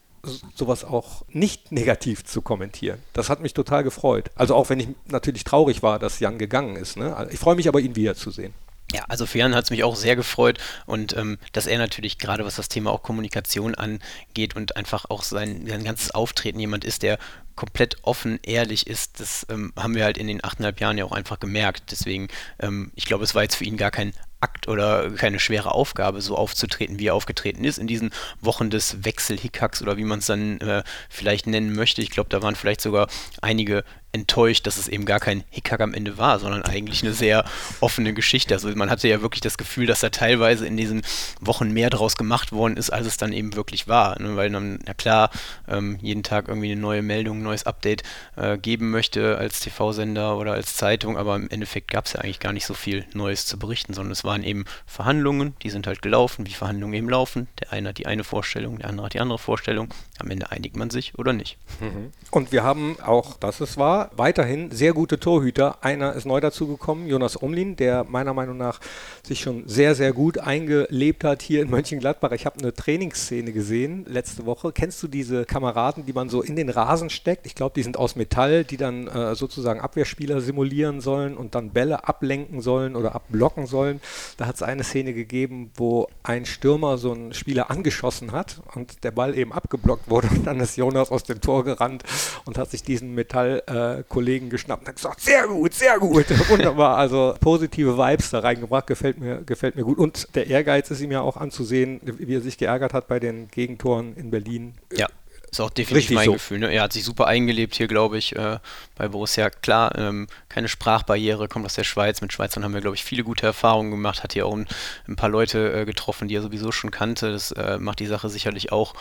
sowas 0.55 0.85
auch 0.85 1.23
nicht 1.29 1.73
negativ 1.73 2.25
zu 2.25 2.43
kommentieren. 2.43 2.99
Das 3.13 3.31
hat 3.31 3.41
mich 3.41 3.55
total 3.55 3.85
gefreut. 3.85 4.31
Also 4.35 4.55
auch 4.55 4.69
wenn 4.69 4.81
ich 4.81 4.89
natürlich 5.09 5.45
traurig 5.45 5.83
war, 5.83 5.99
dass 5.99 6.21
Jan 6.21 6.39
gegangen 6.39 6.77
ist. 6.77 6.97
Ne? 6.97 7.29
Ich 7.31 7.39
freue 7.39 7.57
mich 7.57 7.69
aber, 7.69 7.81
ihn 7.81 7.97
wiederzusehen. 7.97 8.53
Ja, 8.93 9.05
also 9.09 9.25
für 9.25 9.39
Jan 9.39 9.55
hat 9.55 9.65
es 9.65 9.71
mich 9.71 9.85
auch 9.85 9.95
sehr 9.95 10.17
gefreut 10.17 10.59
und 10.85 11.17
ähm, 11.17 11.39
dass 11.53 11.69
er 11.69 11.79
natürlich 11.79 12.19
gerade 12.19 12.45
was 12.45 12.57
das 12.57 12.69
Thema 12.69 12.91
auch 12.91 13.03
Kommunikation 13.03 13.77
angeht 13.77 14.57
und 14.57 14.77
einfach 14.77 15.05
auch 15.09 15.23
sein, 15.23 15.65
sein 15.69 15.85
ganzes 15.85 16.11
Auftreten 16.13 16.59
jemand 16.59 16.85
ist, 16.85 17.05
der 17.05 17.19
komplett 17.57 17.97
offen, 18.03 18.39
ehrlich 18.43 18.87
ist, 18.87 19.21
das 19.21 19.47
ähm, 19.51 19.73
haben 19.77 19.95
wir 19.95 20.05
halt 20.05 20.19
in 20.19 20.27
den 20.27 20.43
achteinhalb 20.43 20.81
Jahren 20.81 20.99
ja 20.99 21.05
auch 21.05 21.13
einfach 21.13 21.41
gemerkt. 21.41 21.91
Deswegen, 21.91 22.29
ähm, 22.59 22.91
ich 22.95 23.05
glaube, 23.05 23.25
es 23.25 23.35
war 23.35 23.43
jetzt 23.43 23.57
für 23.57 23.65
ihn 23.65 23.77
gar 23.77 23.91
kein 23.91 24.13
Akt 24.41 24.69
oder 24.69 25.11
keine 25.11 25.39
schwere 25.39 25.73
Aufgabe, 25.73 26.23
so 26.23 26.37
aufzutreten, 26.37 26.99
wie 26.99 27.09
er 27.09 27.15
aufgetreten 27.15 27.65
ist 27.65 27.79
in 27.79 27.87
diesen 27.87 28.11
Wochen 28.41 28.71
des 28.71 29.05
Wechselhickhacks 29.05 29.83
oder 29.83 29.99
wie 29.99 30.05
man 30.05 30.21
es 30.21 30.27
dann 30.27 30.61
äh, 30.61 30.83
vielleicht 31.11 31.47
nennen 31.47 31.75
möchte. 31.75 32.01
Ich 32.01 32.11
glaube, 32.11 32.31
da 32.31 32.43
waren 32.43 32.57
vielleicht 32.57 32.81
sogar 32.81 33.09
einige 33.43 33.85
enttäuscht, 34.13 34.67
dass 34.67 34.77
es 34.77 34.89
eben 34.89 35.05
gar 35.05 35.21
kein 35.21 35.45
Hickhack 35.51 35.81
am 35.81 35.95
Ende 35.95 36.19
war, 36.19 36.41
sondern 36.41 36.63
eigentlich 36.63 37.03
eine 37.03 37.13
sehr 37.13 37.45
offene 37.81 38.13
Geschichte. 38.13 38.55
Also 38.55 38.69
man 38.75 38.91
hatte 38.91 39.07
ja 39.09 39.23
wirklich 39.23 39.41
das 39.41 39.57
Gefühl, 39.57 39.87
dass 39.87 40.01
da 40.01 40.09
teilweise 40.09 40.67
in 40.67 40.77
diesen 40.77 41.03
Wochen 41.41 41.71
mehr 41.71 41.91
draus 41.91 42.17
gemacht 42.17 42.51
worden 42.51 42.77
ist, 42.77 42.91
als 42.91 43.07
es 43.07 43.19
dann 43.19 43.33
eben 43.33 43.55
wirklich 43.55 43.87
war. 43.87 44.21
Ne? 44.21 44.37
Weil 44.37 44.51
dann, 44.51 44.81
ja 44.87 44.95
klar, 44.95 45.31
ähm, 45.69 45.99
jeden 46.03 46.23
Tag 46.23 46.49
irgendwie 46.49 46.73
eine 46.73 46.81
neue 46.81 47.03
Meldung, 47.03 47.40
ein 47.41 47.45
neues 47.45 47.67
Update 47.67 48.03
äh, 48.37 48.59
geben 48.59 48.91
möchte 48.91 49.39
als 49.39 49.61
TV-Sender 49.61 50.39
oder 50.39 50.53
als 50.53 50.77
Zeitung, 50.77 51.17
aber 51.17 51.37
im 51.37 51.51
Endeffekt 51.51 51.91
gab 51.91 52.07
es 52.07 52.13
ja 52.13 52.21
eigentlich 52.21 52.41
gar 52.41 52.53
nicht 52.53 52.67
so 52.67 52.75
viel 52.75 53.05
Neues 53.15 53.47
zu 53.47 53.59
berichten, 53.59 53.95
sondern 53.95 54.13
es 54.13 54.25
waren 54.25 54.43
eben 54.45 54.65
Verhandlungen, 54.87 55.55
die 55.63 55.71
sind 55.71 55.87
halt 55.87 56.03
gelaufen, 56.03 56.47
wie 56.47 56.53
Verhandlungen 56.53 56.95
eben 56.95 57.09
laufen. 57.09 57.49
Der 57.61 57.73
eine 57.73 57.91
hat 57.91 57.99
die 57.99 58.07
eine 58.07 58.25
Vorstellung, 58.25 58.79
der 58.79 58.89
andere 58.89 59.07
hat 59.07 59.15
die 59.15 59.21
andere 59.21 59.39
Vorstellung. 59.39 59.89
Am 60.19 60.31
Ende 60.31 60.51
einigt 60.51 60.77
man 60.77 60.91
sich 60.91 61.19
oder 61.19 61.33
nicht. 61.33 61.59
Mhm. 61.81 62.13
Und 62.31 62.53
wir 62.53 62.63
haben 62.63 62.99
auch, 63.01 63.37
das 63.39 63.61
ist 63.61 63.77
wahr, 63.77 64.11
weiterhin 64.17 64.71
sehr 64.71 64.93
gute 64.93 65.19
Torhüter. 65.19 65.83
Einer 65.83 66.13
ist 66.13 66.27
neu 66.27 66.41
dazugekommen, 66.41 67.09
Jonas 67.09 67.43
Omlin, 67.43 67.77
der 67.77 68.05
meiner 68.05 68.35
Meinung 68.35 68.57
nach 68.57 68.81
sich 69.27 69.41
schon 69.41 69.67
sehr, 69.67 69.95
sehr 69.95 70.13
gut 70.13 70.39
eingelebt 70.39 71.25
hat 71.25 71.43
hier 71.43 71.63
in 71.63 71.71
Mönchengladbach. 71.71 72.33
Ich 72.33 72.47
habe 72.47 72.59
eine 72.61 72.75
Trainingsszene 72.75 73.53
gesehen 73.53 74.05
letzte 74.07 74.47
Woche. 74.47 74.73
Kennst 74.73 75.03
du 75.03 75.09
diese 75.09 75.45
Kameraden, 75.45 76.07
die 76.07 76.13
man 76.13 76.29
so 76.29 76.43
in 76.43 76.57
den 76.57 76.69
Rasen 76.69 77.11
steckt? 77.31 77.47
Ich 77.47 77.55
glaube, 77.55 77.75
die 77.77 77.83
sind 77.85 77.97
aus 77.97 78.17
Metall, 78.17 78.65
die 78.65 78.77
dann 78.77 79.07
äh, 79.07 79.35
sozusagen 79.37 79.81
Abwehrspieler 79.81 80.41
simulieren 80.41 81.01
sollen 81.01 81.37
und 81.37 81.55
dann 81.55 81.71
Bälle 81.71 82.09
ablenken 82.09 82.61
sollen 82.61 82.97
oder 82.97 83.15
abblocken 83.15 83.67
sollen. 83.67 84.01
Da 84.37 84.47
hat 84.47 84.57
es 84.57 84.63
eine 84.63 84.83
Szene 84.83 85.13
gegeben, 85.13 85.71
wo 85.77 86.09
ein 86.25 86.45
Stürmer 86.45 86.99
so 86.99 87.13
einen 87.13 87.33
Spieler 87.33 87.71
angeschossen 87.71 88.33
hat 88.33 88.61
und 88.75 89.05
der 89.05 89.13
Ball 89.13 89.39
eben 89.39 89.53
abgeblockt 89.53 90.11
wurde 90.11 90.29
und 90.29 90.45
dann 90.45 90.59
ist 90.59 90.77
Jonas 90.77 91.11
aus 91.11 91.23
dem 91.23 91.41
Tor 91.41 91.65
gerannt 91.65 92.03
und 92.47 92.59
hat 92.59 92.71
sich 92.71 92.83
diesen 92.83 93.15
Metall 93.15 93.63
äh, 93.67 94.03
geschnappt 94.49 94.83
und 94.83 94.89
hat 94.89 94.97
gesagt, 94.97 95.21
sehr 95.21 95.47
gut, 95.47 95.73
sehr 95.73 95.99
gut, 95.99 96.27
wunderbar. 96.49 96.97
Also 96.97 97.35
positive 97.41 97.97
Vibes 97.97 98.31
da 98.31 98.41
reingebracht, 98.41 98.87
gefällt 98.87 99.19
mir, 99.19 99.43
gefällt 99.43 99.77
mir 99.77 99.85
gut. 99.85 99.99
Und 99.99 100.35
der 100.35 100.49
Ehrgeiz 100.49 100.91
ist 100.91 101.01
ihm 101.01 101.13
ja 101.13 101.21
auch 101.21 101.37
anzusehen, 101.37 102.01
wie 102.03 102.35
er 102.35 102.41
sich 102.41 102.59
geärgert 102.59 102.93
hat 102.93 103.07
bei 103.07 103.21
den 103.21 103.49
Gegentoren 103.49 104.17
in 104.17 104.31
Berlin. 104.31 104.75
Ja. 104.93 105.07
Ist 105.51 105.61
auch 105.61 105.71
definitiv 105.71 106.11
Richtig 106.11 106.15
mein 106.15 106.27
so. 106.27 106.33
Gefühl. 106.35 106.59
Ne? 106.61 106.73
Er 106.73 106.83
hat 106.83 106.93
sich 106.93 107.05
super 107.05 107.27
eingelebt 107.27 107.75
hier, 107.75 107.89
glaube 107.89 108.19
ich, 108.19 108.37
äh, 108.37 108.59
bei 108.95 109.09
Borussia. 109.09 109.51
Klar, 109.51 109.97
ähm, 109.99 110.29
keine 110.49 110.69
Sprachbarriere, 110.69 111.49
kommt 111.49 111.67
aus 111.67 111.75
der 111.75 111.85
Schweiz. 111.85 112.21
Mit 112.21 112.33
Schweizern 112.33 112.63
haben 112.63 112.75
wir, 112.75 112.81
glaube 112.81 112.95
ich, 112.95 113.05
viele 113.05 113.25
gute 113.25 113.47
Erfahrungen 113.47 113.91
gemacht. 113.91 114.23
Hat 114.23 114.33
hier 114.33 114.47
auch 114.47 114.55
ein, 114.55 114.69
ein 115.09 115.17
paar 115.17 115.29
Leute 115.29 115.73
äh, 115.73 115.85
getroffen, 115.85 116.29
die 116.29 116.37
er 116.37 116.43
sowieso 116.43 116.71
schon 116.71 116.91
kannte. 116.91 117.33
Das 117.33 117.51
äh, 117.53 117.79
macht 117.79 117.99
die 117.99 118.07
Sache 118.07 118.29
sicherlich 118.29 118.71
auch 118.71 118.95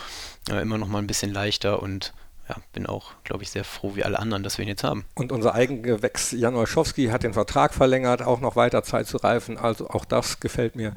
äh, 0.50 0.62
immer 0.62 0.78
noch 0.78 0.88
mal 0.88 1.00
ein 1.00 1.08
bisschen 1.08 1.32
leichter 1.32 1.84
und 1.84 2.14
ja, 2.50 2.56
bin 2.74 2.88
auch, 2.88 3.12
glaube 3.24 3.44
ich, 3.44 3.52
sehr 3.52 3.64
froh 3.64 3.96
wie 3.96 4.04
alle 4.04 4.18
anderen, 4.18 4.42
dass 4.42 4.58
wir 4.58 4.64
ihn 4.66 4.70
jetzt 4.70 4.84
haben. 4.84 5.06
Und 5.14 5.32
unser 5.32 5.54
Eigengewächs 5.54 6.32
Jan 6.32 6.56
Olschowski 6.56 7.08
hat 7.08 7.22
den 7.22 7.34
Vertrag 7.34 7.76
verlängert, 7.76 8.24
auch 8.24 8.40
noch 8.40 8.56
weiter 8.56 8.82
Zeit 8.82 9.06
zu 9.06 9.18
reifen. 9.18 9.58
Also 9.58 9.88
auch 9.90 10.04
das 10.04 10.40
gefällt 10.40 10.76
mir 10.76 10.94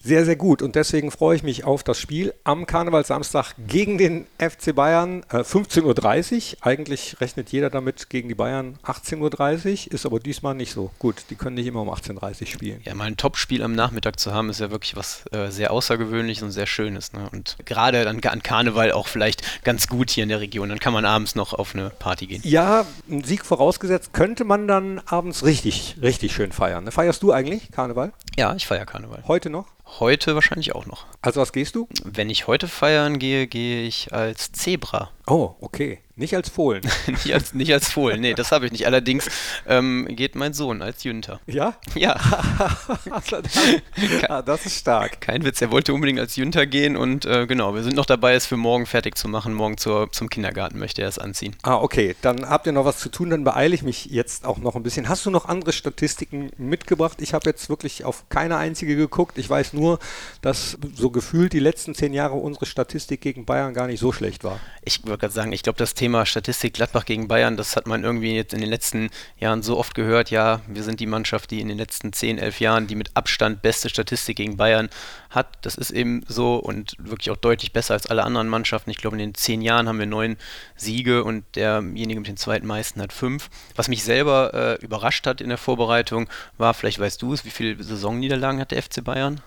sehr, 0.00 0.24
sehr 0.24 0.36
gut. 0.36 0.62
Und 0.62 0.74
deswegen 0.74 1.10
freue 1.10 1.36
ich 1.36 1.42
mich 1.42 1.64
auf 1.64 1.82
das 1.82 1.98
Spiel 1.98 2.32
am 2.44 2.66
Karnevalsamstag 2.66 3.54
gegen 3.66 3.98
den 3.98 4.26
FC 4.38 4.74
Bayern. 4.74 5.24
Äh, 5.30 5.38
15.30 5.38 6.52
Uhr. 6.52 6.66
Eigentlich 6.66 7.20
rechnet 7.20 7.50
jeder 7.50 7.70
damit 7.70 8.08
gegen 8.08 8.28
die 8.28 8.34
Bayern 8.34 8.78
18.30 8.84 9.86
Uhr. 9.88 9.92
Ist 9.94 10.06
aber 10.06 10.20
diesmal 10.20 10.54
nicht 10.54 10.72
so. 10.72 10.90
Gut, 10.98 11.24
die 11.30 11.34
können 11.34 11.56
nicht 11.56 11.66
immer 11.66 11.82
um 11.82 11.90
18.30 11.90 12.40
Uhr 12.40 12.46
spielen. 12.46 12.80
Ja, 12.84 12.94
mal 12.94 13.04
ein 13.04 13.16
Topspiel 13.16 13.62
am 13.62 13.74
Nachmittag 13.74 14.20
zu 14.20 14.32
haben, 14.32 14.50
ist 14.50 14.60
ja 14.60 14.70
wirklich 14.70 14.96
was 14.96 15.24
äh, 15.32 15.50
sehr 15.50 15.72
Außergewöhnliches 15.72 16.42
und 16.42 16.52
sehr 16.52 16.66
Schönes. 16.66 17.12
Ne? 17.12 17.28
Und 17.32 17.56
gerade 17.64 18.04
dann 18.04 18.20
an 18.20 18.42
Karneval 18.42 18.92
auch 18.92 19.08
vielleicht 19.08 19.64
ganz 19.64 19.88
gut 19.88 20.10
hier 20.10 20.22
in 20.22 20.28
der 20.28 20.40
Region. 20.40 20.68
Dann 20.68 20.80
kann 20.80 20.92
man 20.92 21.04
abends 21.04 21.34
noch 21.34 21.52
auf 21.52 21.74
eine 21.74 21.90
Party 21.90 22.26
gehen. 22.26 22.42
Ja, 22.44 22.86
ein 23.10 23.24
Sieg 23.24 23.44
vorausgesetzt, 23.44 24.12
könnte 24.12 24.44
man 24.44 24.68
dann 24.68 25.00
abends 25.06 25.44
richtig, 25.44 25.96
richtig 26.00 26.32
schön 26.32 26.52
feiern. 26.52 26.84
Ne? 26.84 26.92
Feierst 26.92 27.22
du 27.22 27.32
eigentlich 27.32 27.70
Karneval? 27.72 28.12
Ja, 28.36 28.54
ich 28.54 28.66
feiere 28.66 28.86
Karneval. 28.86 29.24
Heute 29.26 29.50
noch? 29.50 29.66
Heute 29.98 30.34
wahrscheinlich 30.34 30.74
auch 30.74 30.86
noch. 30.86 31.06
Also 31.22 31.40
was 31.40 31.52
gehst 31.52 31.74
du? 31.74 31.88
Wenn 32.04 32.30
ich 32.30 32.46
heute 32.46 32.68
feiern 32.68 33.18
gehe, 33.18 33.46
gehe 33.46 33.82
ich 33.82 34.12
als 34.12 34.52
Zebra. 34.52 35.10
Oh, 35.26 35.54
okay. 35.60 36.00
Nicht 36.18 36.34
als 36.34 36.48
Fohlen. 36.48 36.82
nicht, 37.06 37.32
als, 37.32 37.54
nicht 37.54 37.72
als 37.72 37.88
Fohlen, 37.88 38.20
nee, 38.20 38.34
das 38.34 38.50
habe 38.50 38.66
ich 38.66 38.72
nicht. 38.72 38.86
Allerdings 38.86 39.30
ähm, 39.66 40.08
geht 40.10 40.34
mein 40.34 40.52
Sohn 40.52 40.82
als 40.82 41.04
Jünter. 41.04 41.40
Ja? 41.46 41.74
Ja. 41.94 42.16
ah, 44.28 44.42
das 44.42 44.66
ist 44.66 44.80
stark. 44.80 45.20
Kein 45.20 45.44
Witz, 45.44 45.62
er 45.62 45.70
wollte 45.70 45.94
unbedingt 45.94 46.18
als 46.18 46.34
Jünter 46.34 46.66
gehen 46.66 46.96
und 46.96 47.24
äh, 47.24 47.46
genau, 47.46 47.76
wir 47.76 47.84
sind 47.84 47.94
noch 47.94 48.04
dabei, 48.04 48.34
es 48.34 48.46
für 48.46 48.56
morgen 48.56 48.86
fertig 48.86 49.16
zu 49.16 49.28
machen. 49.28 49.54
Morgen 49.54 49.78
zur, 49.78 50.10
zum 50.10 50.28
Kindergarten 50.28 50.80
möchte 50.80 51.02
er 51.02 51.08
es 51.08 51.20
anziehen. 51.20 51.54
Ah, 51.62 51.76
okay. 51.76 52.16
Dann 52.20 52.50
habt 52.50 52.66
ihr 52.66 52.72
noch 52.72 52.84
was 52.84 52.98
zu 52.98 53.10
tun, 53.10 53.30
dann 53.30 53.44
beeile 53.44 53.74
ich 53.74 53.82
mich 53.82 54.06
jetzt 54.06 54.44
auch 54.44 54.58
noch 54.58 54.74
ein 54.74 54.82
bisschen. 54.82 55.08
Hast 55.08 55.24
du 55.24 55.30
noch 55.30 55.44
andere 55.44 55.72
Statistiken 55.72 56.50
mitgebracht? 56.58 57.22
Ich 57.22 57.32
habe 57.32 57.48
jetzt 57.48 57.68
wirklich 57.68 58.04
auf 58.04 58.28
keine 58.28 58.56
einzige 58.56 58.96
geguckt. 58.96 59.38
Ich 59.38 59.48
weiß 59.48 59.72
nur, 59.72 60.00
dass 60.42 60.78
so 60.94 61.10
gefühlt 61.10 61.52
die 61.52 61.60
letzten 61.60 61.94
zehn 61.94 62.12
Jahre 62.12 62.34
unsere 62.34 62.66
Statistik 62.66 63.20
gegen 63.20 63.44
Bayern 63.44 63.72
gar 63.72 63.86
nicht 63.86 64.00
so 64.00 64.10
schlecht 64.10 64.42
war. 64.42 64.58
Ich 64.82 65.04
würde 65.04 65.18
gerade 65.18 65.32
sagen, 65.32 65.52
ich 65.52 65.62
glaube, 65.62 65.78
das 65.78 65.94
Thema 65.94 66.07
Statistik 66.26 66.74
Gladbach 66.74 67.04
gegen 67.04 67.28
Bayern, 67.28 67.56
das 67.56 67.76
hat 67.76 67.86
man 67.86 68.04
irgendwie 68.04 68.34
jetzt 68.34 68.54
in 68.54 68.60
den 68.60 68.70
letzten 68.70 69.10
Jahren 69.38 69.62
so 69.62 69.78
oft 69.78 69.94
gehört. 69.94 70.30
Ja, 70.30 70.60
wir 70.66 70.82
sind 70.82 71.00
die 71.00 71.06
Mannschaft, 71.06 71.50
die 71.50 71.60
in 71.60 71.68
den 71.68 71.78
letzten 71.78 72.12
zehn, 72.12 72.38
elf 72.38 72.60
Jahren 72.60 72.86
die 72.86 72.94
mit 72.94 73.10
Abstand 73.14 73.62
beste 73.62 73.88
Statistik 73.88 74.36
gegen 74.36 74.56
Bayern 74.56 74.88
hat. 75.30 75.58
Das 75.62 75.74
ist 75.74 75.90
eben 75.90 76.24
so 76.28 76.56
und 76.56 76.94
wirklich 76.98 77.30
auch 77.30 77.36
deutlich 77.36 77.72
besser 77.72 77.94
als 77.94 78.06
alle 78.06 78.24
anderen 78.24 78.48
Mannschaften. 78.48 78.90
Ich 78.90 78.98
glaube, 78.98 79.16
in 79.16 79.20
den 79.20 79.34
zehn 79.34 79.62
Jahren 79.62 79.88
haben 79.88 79.98
wir 79.98 80.06
neun 80.06 80.36
Siege 80.76 81.24
und 81.24 81.44
derjenige 81.54 82.20
mit 82.20 82.28
den 82.28 82.36
zweitmeisten 82.36 83.02
hat 83.02 83.12
fünf. 83.12 83.50
Was 83.76 83.88
mich 83.88 84.02
selber 84.02 84.54
äh, 84.54 84.84
überrascht 84.84 85.26
hat 85.26 85.40
in 85.40 85.48
der 85.48 85.58
Vorbereitung 85.58 86.28
war, 86.56 86.74
vielleicht 86.74 86.98
weißt 86.98 87.20
du 87.22 87.32
es, 87.32 87.44
wie 87.44 87.50
viele 87.50 87.82
Saisonniederlagen 87.82 88.60
hat 88.60 88.70
der 88.70 88.82
FC 88.82 89.02
Bayern? 89.04 89.40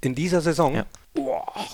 In 0.00 0.14
dieser 0.14 0.40
Saison? 0.40 0.74
Ja. 0.74 0.86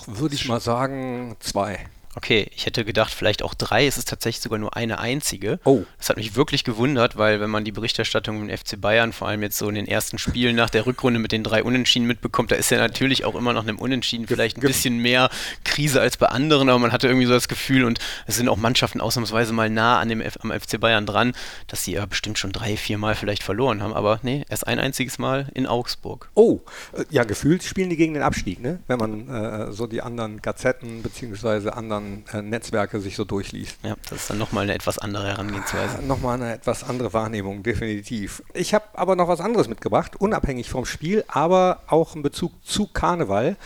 Würde 0.06 0.34
ich 0.34 0.46
mal 0.46 0.60
sagen, 0.60 1.36
zwei. 1.40 1.86
Okay, 2.16 2.50
ich 2.56 2.66
hätte 2.66 2.84
gedacht, 2.84 3.14
vielleicht 3.14 3.42
auch 3.42 3.54
drei. 3.54 3.86
Es 3.86 3.96
ist 3.96 4.08
tatsächlich 4.08 4.42
sogar 4.42 4.58
nur 4.58 4.76
eine 4.76 4.98
einzige. 4.98 5.60
Oh. 5.64 5.82
Das 5.96 6.08
hat 6.08 6.16
mich 6.16 6.34
wirklich 6.34 6.64
gewundert, 6.64 7.16
weil 7.16 7.40
wenn 7.40 7.50
man 7.50 7.64
die 7.64 7.70
Berichterstattung 7.70 8.48
im 8.48 8.56
FC 8.56 8.80
Bayern, 8.80 9.12
vor 9.12 9.28
allem 9.28 9.42
jetzt 9.42 9.58
so 9.58 9.68
in 9.68 9.76
den 9.76 9.86
ersten 9.86 10.18
Spielen 10.18 10.56
nach 10.56 10.70
der 10.70 10.86
Rückrunde 10.86 11.20
mit 11.20 11.30
den 11.30 11.44
drei 11.44 11.62
Unentschieden 11.62 12.08
mitbekommt, 12.08 12.50
da 12.50 12.56
ist 12.56 12.70
ja 12.72 12.78
natürlich 12.78 13.24
auch 13.24 13.36
immer 13.36 13.52
noch 13.52 13.62
einem 13.62 13.78
Unentschieden 13.78 14.26
vielleicht 14.26 14.56
ein 14.56 14.62
bisschen 14.62 14.98
mehr 14.98 15.30
Krise 15.64 16.00
als 16.00 16.16
bei 16.16 16.26
anderen, 16.26 16.68
aber 16.68 16.80
man 16.80 16.90
hatte 16.90 17.06
irgendwie 17.06 17.26
so 17.26 17.32
das 17.32 17.46
Gefühl 17.46 17.84
und 17.84 18.00
es 18.26 18.36
sind 18.36 18.48
auch 18.48 18.56
Mannschaften 18.56 19.00
ausnahmsweise 19.00 19.52
mal 19.52 19.70
nah 19.70 20.00
an 20.00 20.08
dem 20.08 20.20
F 20.20 20.36
am 20.40 20.50
FC 20.50 20.80
Bayern 20.80 21.06
dran, 21.06 21.32
dass 21.68 21.84
sie 21.84 21.92
ja 21.92 22.04
bestimmt 22.06 22.38
schon 22.38 22.50
drei, 22.50 22.76
vier 22.76 22.98
Mal 22.98 23.14
vielleicht 23.14 23.44
verloren 23.44 23.82
haben. 23.82 23.94
Aber 23.94 24.18
nee, 24.22 24.44
erst 24.48 24.66
ein 24.66 24.80
einziges 24.80 25.20
Mal 25.20 25.48
in 25.54 25.68
Augsburg. 25.68 26.28
Oh, 26.34 26.58
äh, 26.92 27.04
ja, 27.10 27.22
gefühlt 27.22 27.62
spielen 27.62 27.88
die 27.88 27.96
gegen 27.96 28.14
den 28.14 28.24
Abstieg, 28.24 28.60
ne? 28.60 28.80
Wenn 28.88 28.98
man 28.98 29.28
äh, 29.28 29.72
so 29.72 29.86
die 29.86 30.02
anderen 30.02 30.42
Gazetten 30.42 31.02
beziehungsweise 31.02 31.76
anderen 31.76 31.99
äh, 32.32 32.42
Netzwerke 32.42 33.00
sich 33.00 33.16
so 33.16 33.24
durchliest. 33.24 33.78
Ja, 33.82 33.96
das 34.08 34.22
ist 34.22 34.30
dann 34.30 34.38
nochmal 34.38 34.64
eine 34.64 34.74
etwas 34.74 34.98
andere 34.98 35.28
Herangehensweise. 35.28 35.98
Äh, 35.98 36.06
nochmal 36.06 36.40
eine 36.40 36.54
etwas 36.54 36.84
andere 36.84 37.12
Wahrnehmung, 37.12 37.62
definitiv. 37.62 38.42
Ich 38.54 38.74
habe 38.74 38.84
aber 38.94 39.16
noch 39.16 39.28
was 39.28 39.40
anderes 39.40 39.68
mitgebracht, 39.68 40.16
unabhängig 40.16 40.68
vom 40.68 40.84
Spiel, 40.84 41.24
aber 41.28 41.80
auch 41.86 42.14
in 42.14 42.22
Bezug 42.22 42.52
zu 42.64 42.86
Karneval. 42.86 43.56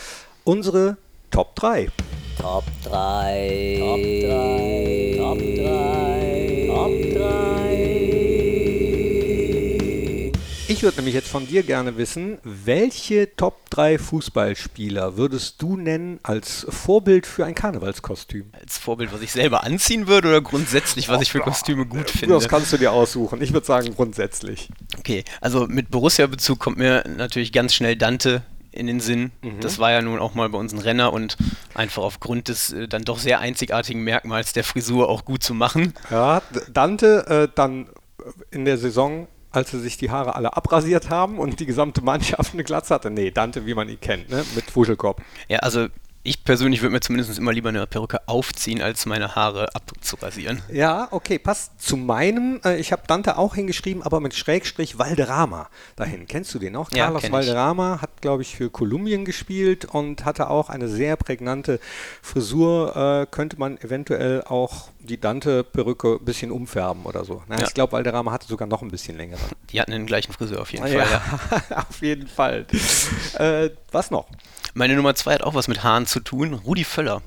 Unsere 0.44 0.96
Top 1.30 1.56
3. 1.56 1.88
Top 2.38 2.64
3. 2.84 3.76
Top 3.80 3.98
3. 3.98 5.16
Top 5.18 5.38
3. 5.38 6.66
Top 6.68 7.58
3. 7.58 7.63
würde 10.84 10.98
nämlich 10.98 11.14
jetzt 11.14 11.28
von 11.28 11.46
dir 11.48 11.62
gerne 11.62 11.96
wissen, 11.96 12.38
welche 12.44 13.34
Top 13.36 13.70
3 13.70 13.98
Fußballspieler 13.98 15.16
würdest 15.16 15.60
du 15.62 15.76
nennen 15.76 16.20
als 16.22 16.66
Vorbild 16.68 17.26
für 17.26 17.46
ein 17.46 17.54
Karnevalskostüm? 17.54 18.50
Als 18.52 18.76
Vorbild, 18.76 19.10
was 19.12 19.22
ich 19.22 19.32
selber 19.32 19.64
anziehen 19.64 20.06
würde 20.06 20.28
oder 20.28 20.42
grundsätzlich, 20.42 21.08
was 21.08 21.22
ich 21.22 21.32
für 21.32 21.40
Kostüme 21.40 21.86
gut 21.86 22.10
finde? 22.10 22.34
Das 22.34 22.48
kannst 22.48 22.70
du 22.72 22.76
dir 22.76 22.92
aussuchen. 22.92 23.40
Ich 23.40 23.54
würde 23.54 23.66
sagen 23.66 23.94
grundsätzlich. 23.94 24.68
Okay, 24.98 25.24
also 25.40 25.66
mit 25.66 25.90
Borussia-Bezug 25.90 26.58
kommt 26.58 26.76
mir 26.76 27.02
natürlich 27.16 27.52
ganz 27.52 27.74
schnell 27.74 27.96
Dante 27.96 28.42
in 28.70 28.86
den 28.86 29.00
Sinn. 29.00 29.30
Mhm. 29.40 29.60
Das 29.60 29.78
war 29.78 29.90
ja 29.90 30.02
nun 30.02 30.18
auch 30.18 30.34
mal 30.34 30.50
bei 30.50 30.58
uns 30.58 30.74
ein 30.74 30.80
Renner 30.80 31.14
und 31.14 31.38
einfach 31.72 32.02
aufgrund 32.02 32.48
des 32.48 32.72
äh, 32.72 32.88
dann 32.88 33.04
doch 33.04 33.18
sehr 33.18 33.40
einzigartigen 33.40 34.04
Merkmals 34.04 34.52
der 34.52 34.64
Frisur 34.64 35.08
auch 35.08 35.24
gut 35.24 35.42
zu 35.42 35.54
machen. 35.54 35.94
Ja, 36.10 36.42
Dante 36.70 37.26
äh, 37.26 37.48
dann 37.54 37.88
in 38.50 38.64
der 38.66 38.76
Saison 38.78 39.28
als 39.54 39.70
sie 39.70 39.80
sich 39.80 39.96
die 39.96 40.10
Haare 40.10 40.34
alle 40.34 40.56
abrasiert 40.56 41.10
haben 41.10 41.38
und 41.38 41.60
die 41.60 41.66
gesamte 41.66 42.02
Mannschaft 42.02 42.52
eine 42.52 42.64
Glatze 42.64 42.94
hatte. 42.94 43.10
Nee, 43.10 43.30
Dante, 43.30 43.66
wie 43.66 43.74
man 43.74 43.88
ihn 43.88 44.00
kennt, 44.00 44.30
ne? 44.30 44.44
mit 44.54 44.70
Fuschelkopf. 44.70 45.22
Ja, 45.48 45.58
also 45.60 45.88
ich 46.26 46.42
persönlich 46.42 46.80
würde 46.80 46.94
mir 46.94 47.00
zumindest 47.00 47.38
immer 47.38 47.52
lieber 47.52 47.68
eine 47.68 47.86
Perücke 47.86 48.26
aufziehen, 48.26 48.80
als 48.80 49.04
meine 49.04 49.34
Haare 49.36 49.68
abzurasieren. 49.74 50.62
Ja, 50.72 51.06
okay, 51.10 51.38
passt 51.38 51.80
zu 51.80 51.98
meinem. 51.98 52.60
Äh, 52.64 52.78
ich 52.80 52.92
habe 52.92 53.02
Dante 53.06 53.36
auch 53.36 53.54
hingeschrieben, 53.54 54.02
aber 54.02 54.20
mit 54.20 54.34
Schrägstrich 54.34 54.98
Valderrama 54.98 55.68
dahin. 55.96 56.26
Kennst 56.26 56.54
du 56.54 56.58
den 56.58 56.72
noch? 56.72 56.90
Ja, 56.92 57.04
Carlos. 57.10 57.30
Valderrama 57.30 58.00
hat, 58.00 58.22
glaube 58.22 58.40
ich, 58.42 58.56
für 58.56 58.70
Kolumbien 58.70 59.26
gespielt 59.26 59.84
und 59.84 60.24
hatte 60.24 60.48
auch 60.48 60.70
eine 60.70 60.88
sehr 60.88 61.16
prägnante 61.16 61.78
Frisur. 62.22 62.96
Äh, 62.96 63.26
könnte 63.30 63.58
man 63.58 63.76
eventuell 63.78 64.42
auch 64.44 64.88
die 65.00 65.20
Dante-Perücke 65.20 66.18
ein 66.20 66.24
bisschen 66.24 66.50
umfärben 66.50 67.04
oder 67.04 67.26
so. 67.26 67.42
Na, 67.48 67.58
Ja. 67.58 67.66
Ich 67.66 67.74
glaube, 67.74 67.92
Valderrama 67.92 68.32
hatte 68.32 68.46
sogar 68.48 68.66
noch 68.66 68.80
ein 68.80 68.90
bisschen 68.90 69.18
längere. 69.18 69.40
Die 69.70 69.78
hatten 69.80 69.90
den 69.92 70.06
gleichen 70.06 70.32
Friseur 70.32 70.62
auf 70.62 70.72
jeden 70.72 70.84
Fall. 70.84 70.94
Ja, 70.94 71.22
Ja. 71.70 71.84
auf 71.88 72.00
jeden 72.00 72.26
Fall. 72.26 72.64
äh, 73.38 73.68
was 73.92 74.10
noch? 74.10 74.26
Meine 74.76 74.96
Nummer 74.96 75.14
zwei 75.14 75.34
hat 75.34 75.44
auch 75.44 75.54
was 75.54 75.68
mit 75.68 75.84
Haaren 75.84 76.04
zu 76.04 76.18
tun. 76.18 76.52
Rudi 76.52 76.82
Völler. 76.82 77.22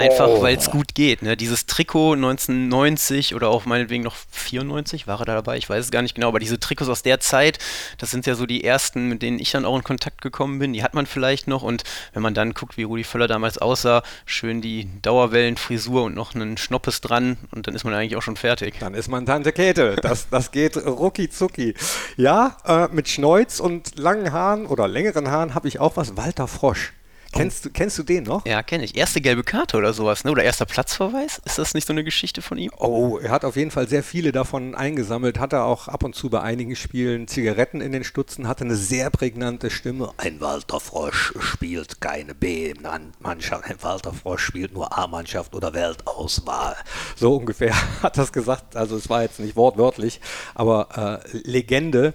Einfach, 0.00 0.28
Oh. 0.28 0.42
weil 0.42 0.56
es 0.56 0.70
gut 0.70 0.94
geht. 0.94 1.22
Ne? 1.22 1.36
Dieses 1.36 1.66
Trikot 1.66 2.14
1990 2.14 3.34
oder 3.34 3.48
auch 3.50 3.66
meinetwegen 3.66 4.02
noch 4.02 4.16
94, 4.30 5.06
war 5.06 5.20
er 5.20 5.26
da 5.26 5.34
dabei? 5.34 5.58
Ich 5.58 5.68
weiß 5.68 5.84
es 5.84 5.90
gar 5.90 6.02
nicht 6.02 6.14
genau, 6.14 6.28
aber 6.28 6.38
diese 6.38 6.58
Trikots 6.58 6.88
aus 6.88 7.02
der 7.02 7.20
Zeit, 7.20 7.58
das 7.98 8.10
sind 8.10 8.24
ja 8.26 8.34
so 8.34 8.46
die 8.46 8.64
ersten, 8.64 9.08
mit 9.08 9.20
denen 9.22 9.38
ich 9.38 9.50
dann 9.50 9.64
auch 9.64 9.76
in 9.76 9.84
Kontakt 9.84 10.22
gekommen 10.22 10.58
bin. 10.58 10.72
Die 10.72 10.82
hat 10.82 10.94
man 10.94 11.04
vielleicht 11.06 11.48
noch 11.48 11.62
und 11.62 11.84
wenn 12.14 12.22
man 12.22 12.32
dann 12.34 12.54
guckt, 12.54 12.76
wie 12.78 12.82
Rudi 12.84 13.04
Völler 13.04 13.28
damals 13.28 13.58
aussah, 13.58 14.02
schön 14.24 14.60
die 14.62 14.88
Dauerwellenfrisur 15.02 16.04
und 16.04 16.14
noch 16.14 16.34
einen 16.34 16.56
Schnoppes 16.56 17.00
dran 17.02 17.36
und 17.50 17.66
dann 17.66 17.74
ist 17.74 17.84
man 17.84 17.92
eigentlich 17.92 18.16
auch 18.16 18.22
schon 18.22 18.36
fertig. 18.36 18.76
Dann 18.80 18.94
ist 18.94 19.08
man 19.08 19.26
Tante 19.26 19.52
Käthe. 19.52 19.96
Das, 20.00 20.28
das 20.30 20.50
geht 20.50 20.76
rucki 20.78 21.28
zucki. 21.28 21.74
Ja, 22.16 22.56
äh, 22.64 22.88
mit 22.94 23.08
Schneuz 23.08 23.60
und 23.60 23.98
langen 23.98 24.32
Haaren 24.32 24.64
oder 24.66 24.88
längeren 24.88 25.28
Haaren 25.30 25.54
habe 25.54 25.68
ich 25.68 25.78
auch 25.78 25.96
was. 25.96 26.16
Walter 26.16 26.48
Frosch. 26.48 26.92
Kennst, 27.32 27.64
du, 27.64 27.70
kennst 27.70 27.96
du 27.96 28.02
den 28.02 28.24
noch? 28.24 28.44
Ja, 28.44 28.62
kenne 28.62 28.84
ich. 28.84 28.96
Erste 28.96 29.20
gelbe 29.20 29.44
Karte 29.44 29.76
oder 29.76 29.92
sowas, 29.92 30.24
ne? 30.24 30.32
Oder 30.32 30.42
erster 30.42 30.66
Platzverweis? 30.66 31.40
Ist 31.44 31.58
das 31.58 31.74
nicht 31.74 31.86
so 31.86 31.92
eine 31.92 32.02
Geschichte 32.02 32.42
von 32.42 32.58
ihm? 32.58 32.70
Oh, 32.76 33.18
er 33.18 33.30
hat 33.30 33.44
auf 33.44 33.56
jeden 33.56 33.70
Fall 33.70 33.88
sehr 33.88 34.02
viele 34.02 34.32
davon 34.32 34.74
eingesammelt, 34.74 35.38
hat 35.38 35.52
er 35.52 35.64
auch 35.64 35.86
ab 35.86 36.02
und 36.02 36.14
zu 36.14 36.28
bei 36.28 36.40
einigen 36.40 36.74
Spielen 36.74 37.28
Zigaretten 37.28 37.80
in 37.80 37.92
den 37.92 38.02
Stutzen, 38.02 38.48
hatte 38.48 38.64
eine 38.64 38.74
sehr 38.74 39.10
prägnante 39.10 39.70
Stimme. 39.70 40.12
Ein 40.16 40.40
Walter 40.40 40.80
Frosch 40.80 41.32
spielt 41.38 42.00
keine 42.00 42.34
B-Mannschaft, 42.34 43.64
ein 43.64 43.76
Walter 43.80 44.12
Frosch 44.12 44.44
spielt 44.44 44.74
nur 44.74 44.96
A-Mannschaft 44.96 45.54
oder 45.54 45.72
Weltauswahl. 45.72 46.76
So 47.14 47.36
ungefähr 47.36 47.74
hat 48.02 48.18
das 48.18 48.32
gesagt, 48.32 48.74
also 48.74 48.96
es 48.96 49.08
war 49.08 49.22
jetzt 49.22 49.38
nicht 49.38 49.54
wortwörtlich, 49.54 50.20
aber 50.54 51.22
äh, 51.24 51.38
Legende. 51.44 52.12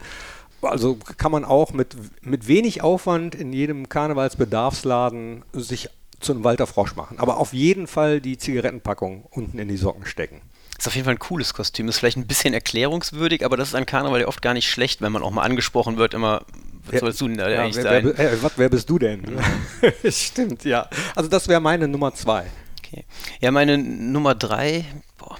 Also 0.61 0.97
kann 1.17 1.31
man 1.31 1.45
auch 1.45 1.73
mit, 1.73 1.95
mit 2.21 2.47
wenig 2.47 2.81
Aufwand 2.81 3.35
in 3.35 3.53
jedem 3.53 3.87
Karnevalsbedarfsladen 3.89 5.43
sich 5.53 5.89
zu 6.19 6.33
einem 6.33 6.43
Walter 6.43 6.65
Frosch 6.67 6.95
machen. 6.95 7.19
Aber 7.19 7.37
auf 7.37 7.53
jeden 7.53 7.87
Fall 7.87 8.21
die 8.21 8.37
Zigarettenpackung 8.37 9.25
unten 9.29 9.59
in 9.59 9.67
die 9.67 9.77
Socken 9.77 10.05
stecken. 10.05 10.41
Ist 10.77 10.87
auf 10.87 10.95
jeden 10.95 11.05
Fall 11.05 11.15
ein 11.15 11.19
cooles 11.19 11.53
Kostüm. 11.53 11.87
Ist 11.87 11.99
vielleicht 11.99 12.17
ein 12.17 12.27
bisschen 12.27 12.53
erklärungswürdig, 12.53 13.45
aber 13.45 13.57
das 13.57 13.69
ist 13.69 13.75
an 13.75 13.85
Karneval 13.85 14.21
ja 14.21 14.27
oft 14.27 14.41
gar 14.41 14.53
nicht 14.53 14.69
schlecht, 14.69 15.01
wenn 15.01 15.11
man 15.11 15.23
auch 15.23 15.31
mal 15.31 15.43
angesprochen 15.43 15.97
wird, 15.97 16.13
immer, 16.13 16.41
was 16.85 16.99
sollst 16.99 17.21
du 17.21 17.27
denn 17.27 17.37
da 17.37 17.49
Ja, 17.49 17.63
eigentlich 17.63 17.75
wer, 17.77 17.83
sein? 17.83 18.13
wer, 18.15 18.43
was, 18.43 18.57
wer 18.57 18.69
bist 18.69 18.89
du 18.89 18.99
denn? 18.99 19.23
Stimmt, 20.09 20.65
ja. 20.65 20.89
Also 21.15 21.29
das 21.29 21.47
wäre 21.47 21.61
meine 21.61 21.87
Nummer 21.87 22.13
zwei. 22.13 22.45
Okay. 22.83 23.05
Ja, 23.39 23.51
meine 23.51 23.77
Nummer 23.77 24.35
drei, 24.35 24.85
boah, 25.17 25.37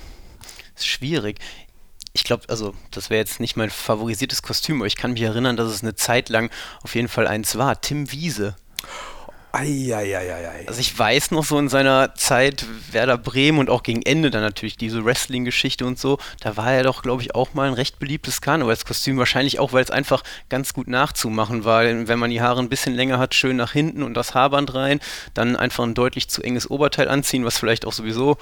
ist 0.76 0.88
schwierig. 0.88 1.40
Ich 2.16 2.24
glaube, 2.24 2.44
also, 2.48 2.74
das 2.92 3.10
wäre 3.10 3.20
jetzt 3.20 3.42
nicht 3.42 3.58
mein 3.58 3.70
favorisiertes 3.70 4.42
Kostüm, 4.42 4.78
aber 4.78 4.88
ich 4.88 4.96
kann 4.96 5.12
mich 5.12 5.22
erinnern, 5.22 5.58
dass 5.58 5.70
es 5.70 5.84
eine 5.84 5.96
Zeit 5.96 6.30
lang 6.30 6.50
auf 6.82 6.96
jeden 6.96 7.10
Fall 7.10 7.28
eins 7.28 7.58
war. 7.58 7.82
Tim 7.82 8.10
Wiese. 8.10 8.56
Eieieiei. 9.52 10.66
Also 10.66 10.80
ich 10.80 10.98
weiß 10.98 11.32
noch 11.32 11.44
so 11.44 11.60
in 11.60 11.68
seiner 11.68 12.16
Zeit 12.16 12.66
Werder 12.92 13.18
Bremen 13.18 13.60
und 13.60 13.70
auch 13.70 13.84
gegen 13.84 14.02
Ende 14.02 14.32
dann 14.32 14.42
natürlich 14.42 14.78
diese 14.78 15.04
Wrestling-Geschichte 15.04 15.86
und 15.86 16.00
so, 16.00 16.18
da 16.40 16.56
war 16.56 16.72
er 16.72 16.84
doch, 16.84 17.02
glaube 17.02 17.22
ich, 17.22 17.36
auch 17.36 17.54
mal 17.54 17.68
ein 17.68 17.74
recht 17.74 18.00
beliebtes 18.00 18.40
Karnevalskostüm. 18.40 19.18
Wahrscheinlich 19.18 19.60
auch, 19.60 19.74
weil 19.74 19.84
es 19.84 19.92
einfach 19.92 20.24
ganz 20.48 20.74
gut 20.74 20.88
nachzumachen 20.88 21.66
war. 21.66 21.84
Wenn 21.84 22.20
man 22.20 22.32
die 22.32 22.42
Haare 22.42 22.62
ein 22.62 22.70
bisschen 22.70 22.96
länger 22.96 23.20
hat, 23.20 23.36
schön 23.36 23.58
nach 23.58 23.74
hinten 23.74 24.04
und 24.04 24.14
das 24.14 24.34
Haarband 24.34 24.74
rein, 24.74 25.02
dann 25.34 25.58
einfach 25.58 25.84
ein 25.84 25.96
deutlich 25.96 26.30
zu 26.30 26.42
enges 26.42 26.70
Oberteil 26.70 27.10
anziehen, 27.10 27.44
was 27.44 27.58
vielleicht 27.58 27.86
auch 27.86 27.94
sowieso 27.94 28.38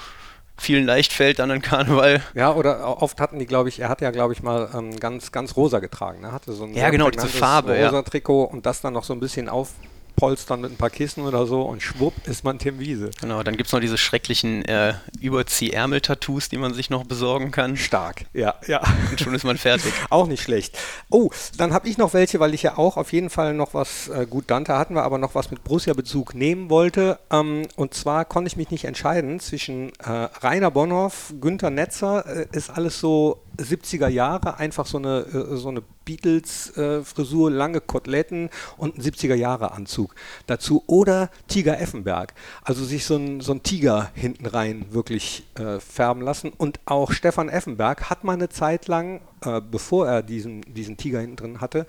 vielen 0.56 0.84
leicht 0.86 1.12
fällt 1.12 1.38
dann 1.38 1.50
an 1.50 1.62
Karneval. 1.62 2.22
Ja, 2.34 2.52
oder 2.54 3.02
oft 3.02 3.20
hatten 3.20 3.38
die, 3.38 3.46
glaube 3.46 3.68
ich, 3.68 3.80
er 3.80 3.88
hat 3.88 4.00
ja, 4.00 4.10
glaube 4.10 4.32
ich, 4.32 4.42
mal 4.42 4.70
ähm, 4.74 4.98
ganz, 4.98 5.32
ganz 5.32 5.56
rosa 5.56 5.80
getragen. 5.80 6.24
Er 6.24 6.32
hatte 6.32 6.52
so 6.52 6.64
ein 6.64 6.74
Ja, 6.74 6.90
genau, 6.90 7.10
diese 7.10 7.28
Farbe, 7.28 7.76
ja. 7.78 7.86
rosa 7.86 8.02
Trikot 8.02 8.44
und 8.44 8.66
das 8.66 8.80
dann 8.80 8.92
noch 8.92 9.04
so 9.04 9.12
ein 9.12 9.20
bisschen 9.20 9.48
auf, 9.48 9.70
polstern 10.16 10.60
mit 10.60 10.72
ein 10.72 10.76
paar 10.76 10.90
Kissen 10.90 11.24
oder 11.24 11.46
so 11.46 11.62
und 11.62 11.82
schwupp 11.82 12.14
ist 12.26 12.44
man 12.44 12.58
Tim 12.58 12.78
Wiese. 12.78 13.10
Genau, 13.20 13.42
dann 13.42 13.56
gibt 13.56 13.68
es 13.68 13.72
noch 13.72 13.80
diese 13.80 13.98
schrecklichen 13.98 14.64
äh, 14.64 14.94
Überzieh-Ärmel-Tattoos, 15.20 16.48
die 16.48 16.58
man 16.58 16.74
sich 16.74 16.90
noch 16.90 17.04
besorgen 17.04 17.50
kann. 17.50 17.76
Stark, 17.76 18.26
ja, 18.32 18.54
ja. 18.66 18.80
Und 19.10 19.20
schon 19.20 19.34
ist 19.34 19.44
man 19.44 19.58
fertig. 19.58 19.92
Auch 20.10 20.26
nicht 20.26 20.42
schlecht. 20.42 20.78
Oh, 21.10 21.30
dann 21.56 21.72
habe 21.72 21.88
ich 21.88 21.98
noch 21.98 22.14
welche, 22.14 22.40
weil 22.40 22.54
ich 22.54 22.62
ja 22.62 22.78
auch 22.78 22.96
auf 22.96 23.12
jeden 23.12 23.30
Fall 23.30 23.54
noch 23.54 23.74
was, 23.74 24.08
äh, 24.08 24.26
gut, 24.28 24.50
Dante 24.50 24.76
hatten 24.76 24.94
wir, 24.94 25.02
aber 25.02 25.18
noch 25.18 25.34
was 25.34 25.50
mit 25.50 25.64
Borussia-Bezug 25.64 26.34
nehmen 26.34 26.70
wollte. 26.70 27.18
Ähm, 27.30 27.62
und 27.76 27.94
zwar 27.94 28.24
konnte 28.24 28.48
ich 28.48 28.56
mich 28.56 28.70
nicht 28.70 28.84
entscheiden 28.84 29.40
zwischen 29.40 29.90
äh, 30.00 30.10
Rainer 30.40 30.70
Bonhoff, 30.70 31.34
Günther 31.40 31.70
Netzer, 31.70 32.26
äh, 32.26 32.46
ist 32.52 32.70
alles 32.70 33.00
so 33.00 33.42
70er 33.58 34.08
Jahre, 34.08 34.58
einfach 34.58 34.86
so 34.86 34.98
eine, 34.98 35.20
äh, 35.20 35.56
so 35.56 35.68
eine 35.68 35.82
Beatles-Frisur, 36.04 37.50
lange 37.50 37.80
Koteletten 37.80 38.50
und 38.76 38.98
ein 38.98 39.02
70er-Jahre-Anzug 39.02 40.14
dazu. 40.46 40.82
Oder 40.86 41.30
Tiger 41.48 41.80
Effenberg, 41.80 42.34
also 42.62 42.84
sich 42.84 43.04
so 43.04 43.16
ein, 43.16 43.40
so 43.40 43.52
ein 43.52 43.62
Tiger 43.62 44.10
hinten 44.14 44.46
rein 44.46 44.86
wirklich 44.90 45.44
äh, 45.54 45.80
färben 45.80 46.22
lassen. 46.22 46.52
Und 46.56 46.80
auch 46.86 47.12
Stefan 47.12 47.48
Effenberg 47.48 48.10
hat 48.10 48.24
mal 48.24 48.32
eine 48.32 48.48
Zeit 48.48 48.88
lang, 48.88 49.20
äh, 49.44 49.60
bevor 49.60 50.08
er 50.08 50.22
diesen, 50.22 50.62
diesen 50.62 50.96
Tiger 50.96 51.20
hinten 51.20 51.36
drin 51.36 51.60
hatte, 51.60 51.86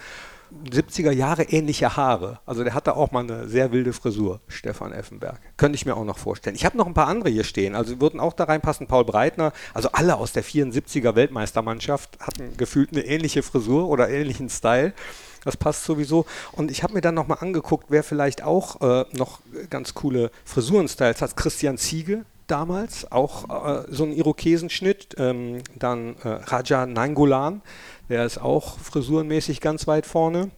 70er 0.72 1.12
Jahre 1.12 1.44
ähnliche 1.44 1.96
Haare. 1.96 2.40
Also 2.46 2.64
der 2.64 2.74
hatte 2.74 2.96
auch 2.96 3.12
mal 3.12 3.24
eine 3.24 3.48
sehr 3.48 3.72
wilde 3.72 3.94
Frisur, 3.94 4.40
Stefan 4.48 4.92
Effenberg. 4.92 5.40
Könnte 5.58 5.76
ich 5.76 5.86
mir 5.86 5.96
auch 5.96 6.06
noch 6.06 6.18
vorstellen. 6.18 6.56
Ich 6.56 6.66
habe 6.66 6.78
noch 6.78 6.88
ein 6.88 6.94
paar 6.94 7.08
andere 7.08 7.30
hier 7.30 7.44
stehen, 7.44 7.76
also 7.76 8.00
würden 8.00 8.20
auch 8.20 8.34
da 8.34 8.46
reinpassen. 8.46 8.88
Paul 8.88 9.06
Breitner, 9.06 9.54
also 9.74 9.90
alle 9.92 10.16
aus 10.18 10.32
der 10.32 10.44
74er 10.44 11.16
Weltmeistermannschaft 11.16 12.20
hatten 12.20 12.56
gefühlt 12.58 12.92
eine 12.92 13.06
ähnliche 13.06 13.44
Frisur 13.44 13.88
oder 13.90 14.10
ähnlichen 14.10 14.50
Style. 14.50 14.94
Das 15.44 15.58
passt 15.58 15.86
sowieso. 15.86 16.26
Und 16.52 16.72
ich 16.72 16.84
habe 16.84 16.94
mir 16.94 17.02
dann 17.02 17.16
nochmal 17.16 17.38
angeguckt, 17.40 17.86
wer 17.90 18.04
vielleicht 18.04 18.44
auch 18.44 18.82
äh, 18.82 19.06
noch 19.14 19.40
ganz 19.70 19.94
coole 19.94 20.32
Frisurenstyles 20.44 21.22
hat. 21.22 21.38
Christian 21.38 21.78
Ziege, 21.78 22.26
damals, 22.48 23.12
auch 23.12 23.50
äh, 23.50 23.84
so 23.90 24.04
ein 24.04 24.12
Irokesenschnitt. 24.12 25.16
Ähm, 25.18 25.62
dann 25.76 26.16
äh, 26.24 26.30
Raja 26.30 26.86
Nangolan, 26.86 27.62
der 28.10 28.26
ist 28.26 28.38
auch 28.38 28.80
frisurenmäßig 28.80 29.62
ganz 29.62 29.88
weit 29.88 30.06
vorne. 30.06 30.52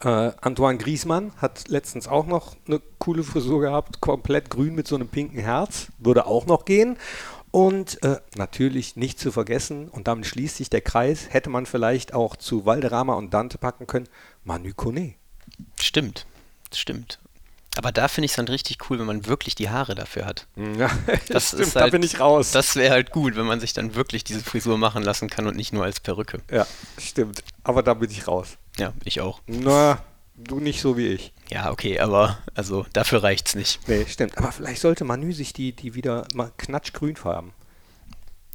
Äh, 0.00 0.32
Antoine 0.40 0.78
Griezmann 0.78 1.32
hat 1.38 1.68
letztens 1.68 2.08
auch 2.08 2.26
noch 2.26 2.56
eine 2.66 2.80
coole 2.98 3.22
Frisur 3.22 3.60
gehabt, 3.60 4.00
komplett 4.00 4.50
grün 4.50 4.74
mit 4.74 4.86
so 4.86 4.96
einem 4.96 5.08
pinken 5.08 5.40
Herz, 5.40 5.88
würde 5.98 6.26
auch 6.26 6.46
noch 6.46 6.64
gehen. 6.64 6.96
Und 7.50 8.02
äh, 8.02 8.20
natürlich 8.36 8.96
nicht 8.96 9.18
zu 9.18 9.32
vergessen, 9.32 9.88
und 9.88 10.06
damit 10.06 10.26
schließt 10.26 10.56
sich 10.58 10.68
der 10.68 10.82
Kreis, 10.82 11.28
hätte 11.30 11.48
man 11.48 11.64
vielleicht 11.64 12.12
auch 12.12 12.36
zu 12.36 12.66
Valderrama 12.66 13.14
und 13.14 13.32
Dante 13.32 13.56
packen 13.56 13.86
können, 13.86 14.08
Manu 14.44 14.72
Kone. 14.74 15.14
Stimmt, 15.80 16.26
stimmt. 16.74 17.18
Aber 17.78 17.92
da 17.92 18.08
finde 18.08 18.24
ich 18.26 18.32
es 18.32 18.36
dann 18.36 18.48
richtig 18.48 18.90
cool, 18.90 18.98
wenn 18.98 19.06
man 19.06 19.24
wirklich 19.26 19.54
die 19.54 19.70
Haare 19.70 19.94
dafür 19.94 20.26
hat. 20.26 20.48
Ja, 20.56 20.90
Das 21.28 21.46
stimmt, 21.48 21.62
ist 21.62 21.76
da 21.76 21.82
halt- 21.82 21.92
bin 21.92 22.02
ich 22.02 22.18
raus. 22.18 22.50
Das 22.50 22.74
wäre 22.74 22.92
halt 22.92 23.12
gut, 23.12 23.36
wenn 23.36 23.46
man 23.46 23.60
sich 23.60 23.72
dann 23.72 23.94
wirklich 23.94 24.24
diese 24.24 24.40
Frisur 24.40 24.76
machen 24.78 25.04
lassen 25.04 25.30
kann 25.30 25.46
und 25.46 25.54
nicht 25.56 25.72
nur 25.72 25.84
als 25.84 26.00
Perücke. 26.00 26.40
ja, 26.50 26.66
stimmt. 26.98 27.44
Aber 27.62 27.84
da 27.84 27.94
bin 27.94 28.10
ich 28.10 28.26
raus. 28.26 28.56
Ja, 28.78 28.92
ich 29.04 29.20
auch. 29.20 29.40
Na, 29.46 30.02
du 30.34 30.58
nicht 30.58 30.80
so 30.80 30.96
wie 30.96 31.06
ich. 31.06 31.32
Ja, 31.50 31.70
okay, 31.70 32.00
aber 32.00 32.38
also 32.56 32.84
dafür 32.92 33.22
reicht's 33.22 33.54
nicht. 33.54 33.78
Nee, 33.88 34.06
stimmt. 34.08 34.36
Aber 34.38 34.50
vielleicht 34.50 34.80
sollte 34.80 35.04
Manu 35.04 35.30
sich 35.32 35.52
die, 35.52 35.70
die 35.72 35.94
wieder 35.94 36.26
mal 36.34 36.50
knatschgrün 36.58 37.14
färben. 37.14 37.52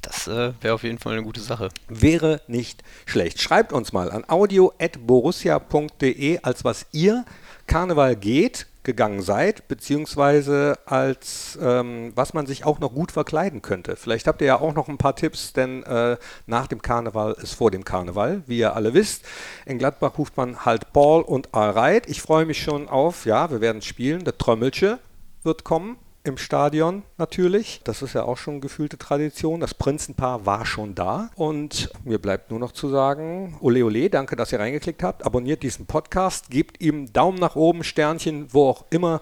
Das 0.01 0.27
äh, 0.27 0.51
wäre 0.59 0.73
auf 0.75 0.83
jeden 0.83 0.99
Fall 0.99 1.13
eine 1.13 1.23
gute 1.23 1.39
Sache. 1.39 1.69
Wäre 1.87 2.41
nicht 2.47 2.83
schlecht. 3.05 3.41
Schreibt 3.41 3.71
uns 3.71 3.93
mal 3.93 4.11
an 4.11 4.25
audio.borussia.de, 4.27 6.39
als 6.41 6.65
was 6.65 6.85
ihr 6.91 7.23
Karneval 7.67 8.17
geht, 8.17 8.67
gegangen 8.83 9.21
seid, 9.21 9.67
beziehungsweise 9.67 10.77
als 10.85 11.57
ähm, 11.61 12.11
was 12.15 12.33
man 12.33 12.45
sich 12.45 12.65
auch 12.65 12.79
noch 12.79 12.93
gut 12.93 13.11
verkleiden 13.11 13.61
könnte. 13.61 13.95
Vielleicht 13.95 14.27
habt 14.27 14.41
ihr 14.41 14.47
ja 14.47 14.59
auch 14.59 14.73
noch 14.73 14.89
ein 14.89 14.97
paar 14.97 15.15
Tipps, 15.15 15.53
denn 15.53 15.83
äh, 15.83 16.17
nach 16.45 16.67
dem 16.67 16.81
Karneval 16.81 17.35
ist 17.41 17.53
vor 17.53 17.71
dem 17.71 17.85
Karneval, 17.85 18.43
wie 18.47 18.59
ihr 18.59 18.75
alle 18.75 18.93
wisst. 18.93 19.25
In 19.65 19.77
Gladbach 19.77 20.17
ruft 20.17 20.37
man 20.37 20.65
halt 20.65 20.91
Paul 20.93 21.21
und 21.21 21.53
Alreit. 21.53 22.09
Ich 22.09 22.21
freue 22.21 22.45
mich 22.45 22.61
schon 22.61 22.89
auf, 22.89 23.25
ja, 23.25 23.49
wir 23.51 23.61
werden 23.61 23.81
spielen. 23.81 24.23
Der 24.23 24.37
Trömmelche 24.37 24.99
wird 25.43 25.63
kommen. 25.63 25.97
Im 26.25 26.37
Stadion 26.37 27.03
natürlich. 27.17 27.81
Das 27.83 28.01
ist 28.01 28.13
ja 28.13 28.23
auch 28.23 28.37
schon 28.37 28.61
gefühlte 28.61 28.97
Tradition. 28.97 29.59
Das 29.59 29.73
Prinzenpaar 29.73 30.45
war 30.45 30.65
schon 30.65 30.95
da. 30.95 31.29
Und 31.35 31.89
mir 32.05 32.17
bleibt 32.17 32.49
nur 32.49 32.61
noch 32.61 32.71
zu 32.71 32.87
sagen, 32.87 33.57
ole 33.59 33.83
ole, 33.83 34.09
danke, 34.09 34.37
dass 34.37 34.53
ihr 34.53 34.59
reingeklickt 34.59 35.03
habt. 35.03 35.25
Abonniert 35.25 35.63
diesen 35.63 35.85
Podcast, 35.85 36.49
gebt 36.49 36.79
ihm 36.81 37.11
Daumen 37.11 37.39
nach 37.39 37.57
oben, 37.57 37.83
Sternchen, 37.83 38.53
wo 38.53 38.69
auch 38.69 38.85
immer 38.89 39.21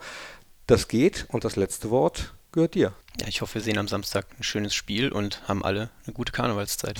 das 0.68 0.88
geht. 0.88 1.26
Und 1.30 1.44
das 1.44 1.56
letzte 1.56 1.90
Wort 1.90 2.36
gehört 2.52 2.76
dir. 2.76 2.94
Ja, 3.20 3.28
ich 3.28 3.42
hoffe, 3.42 3.56
wir 3.56 3.62
sehen 3.62 3.80
am 3.80 3.88
Samstag 3.88 4.28
ein 4.38 4.44
schönes 4.44 4.76
Spiel 4.76 5.12
und 5.12 5.42
haben 5.48 5.64
alle 5.66 5.90
eine 6.06 6.14
gute 6.14 6.32
Karnevalszeit. 6.32 7.00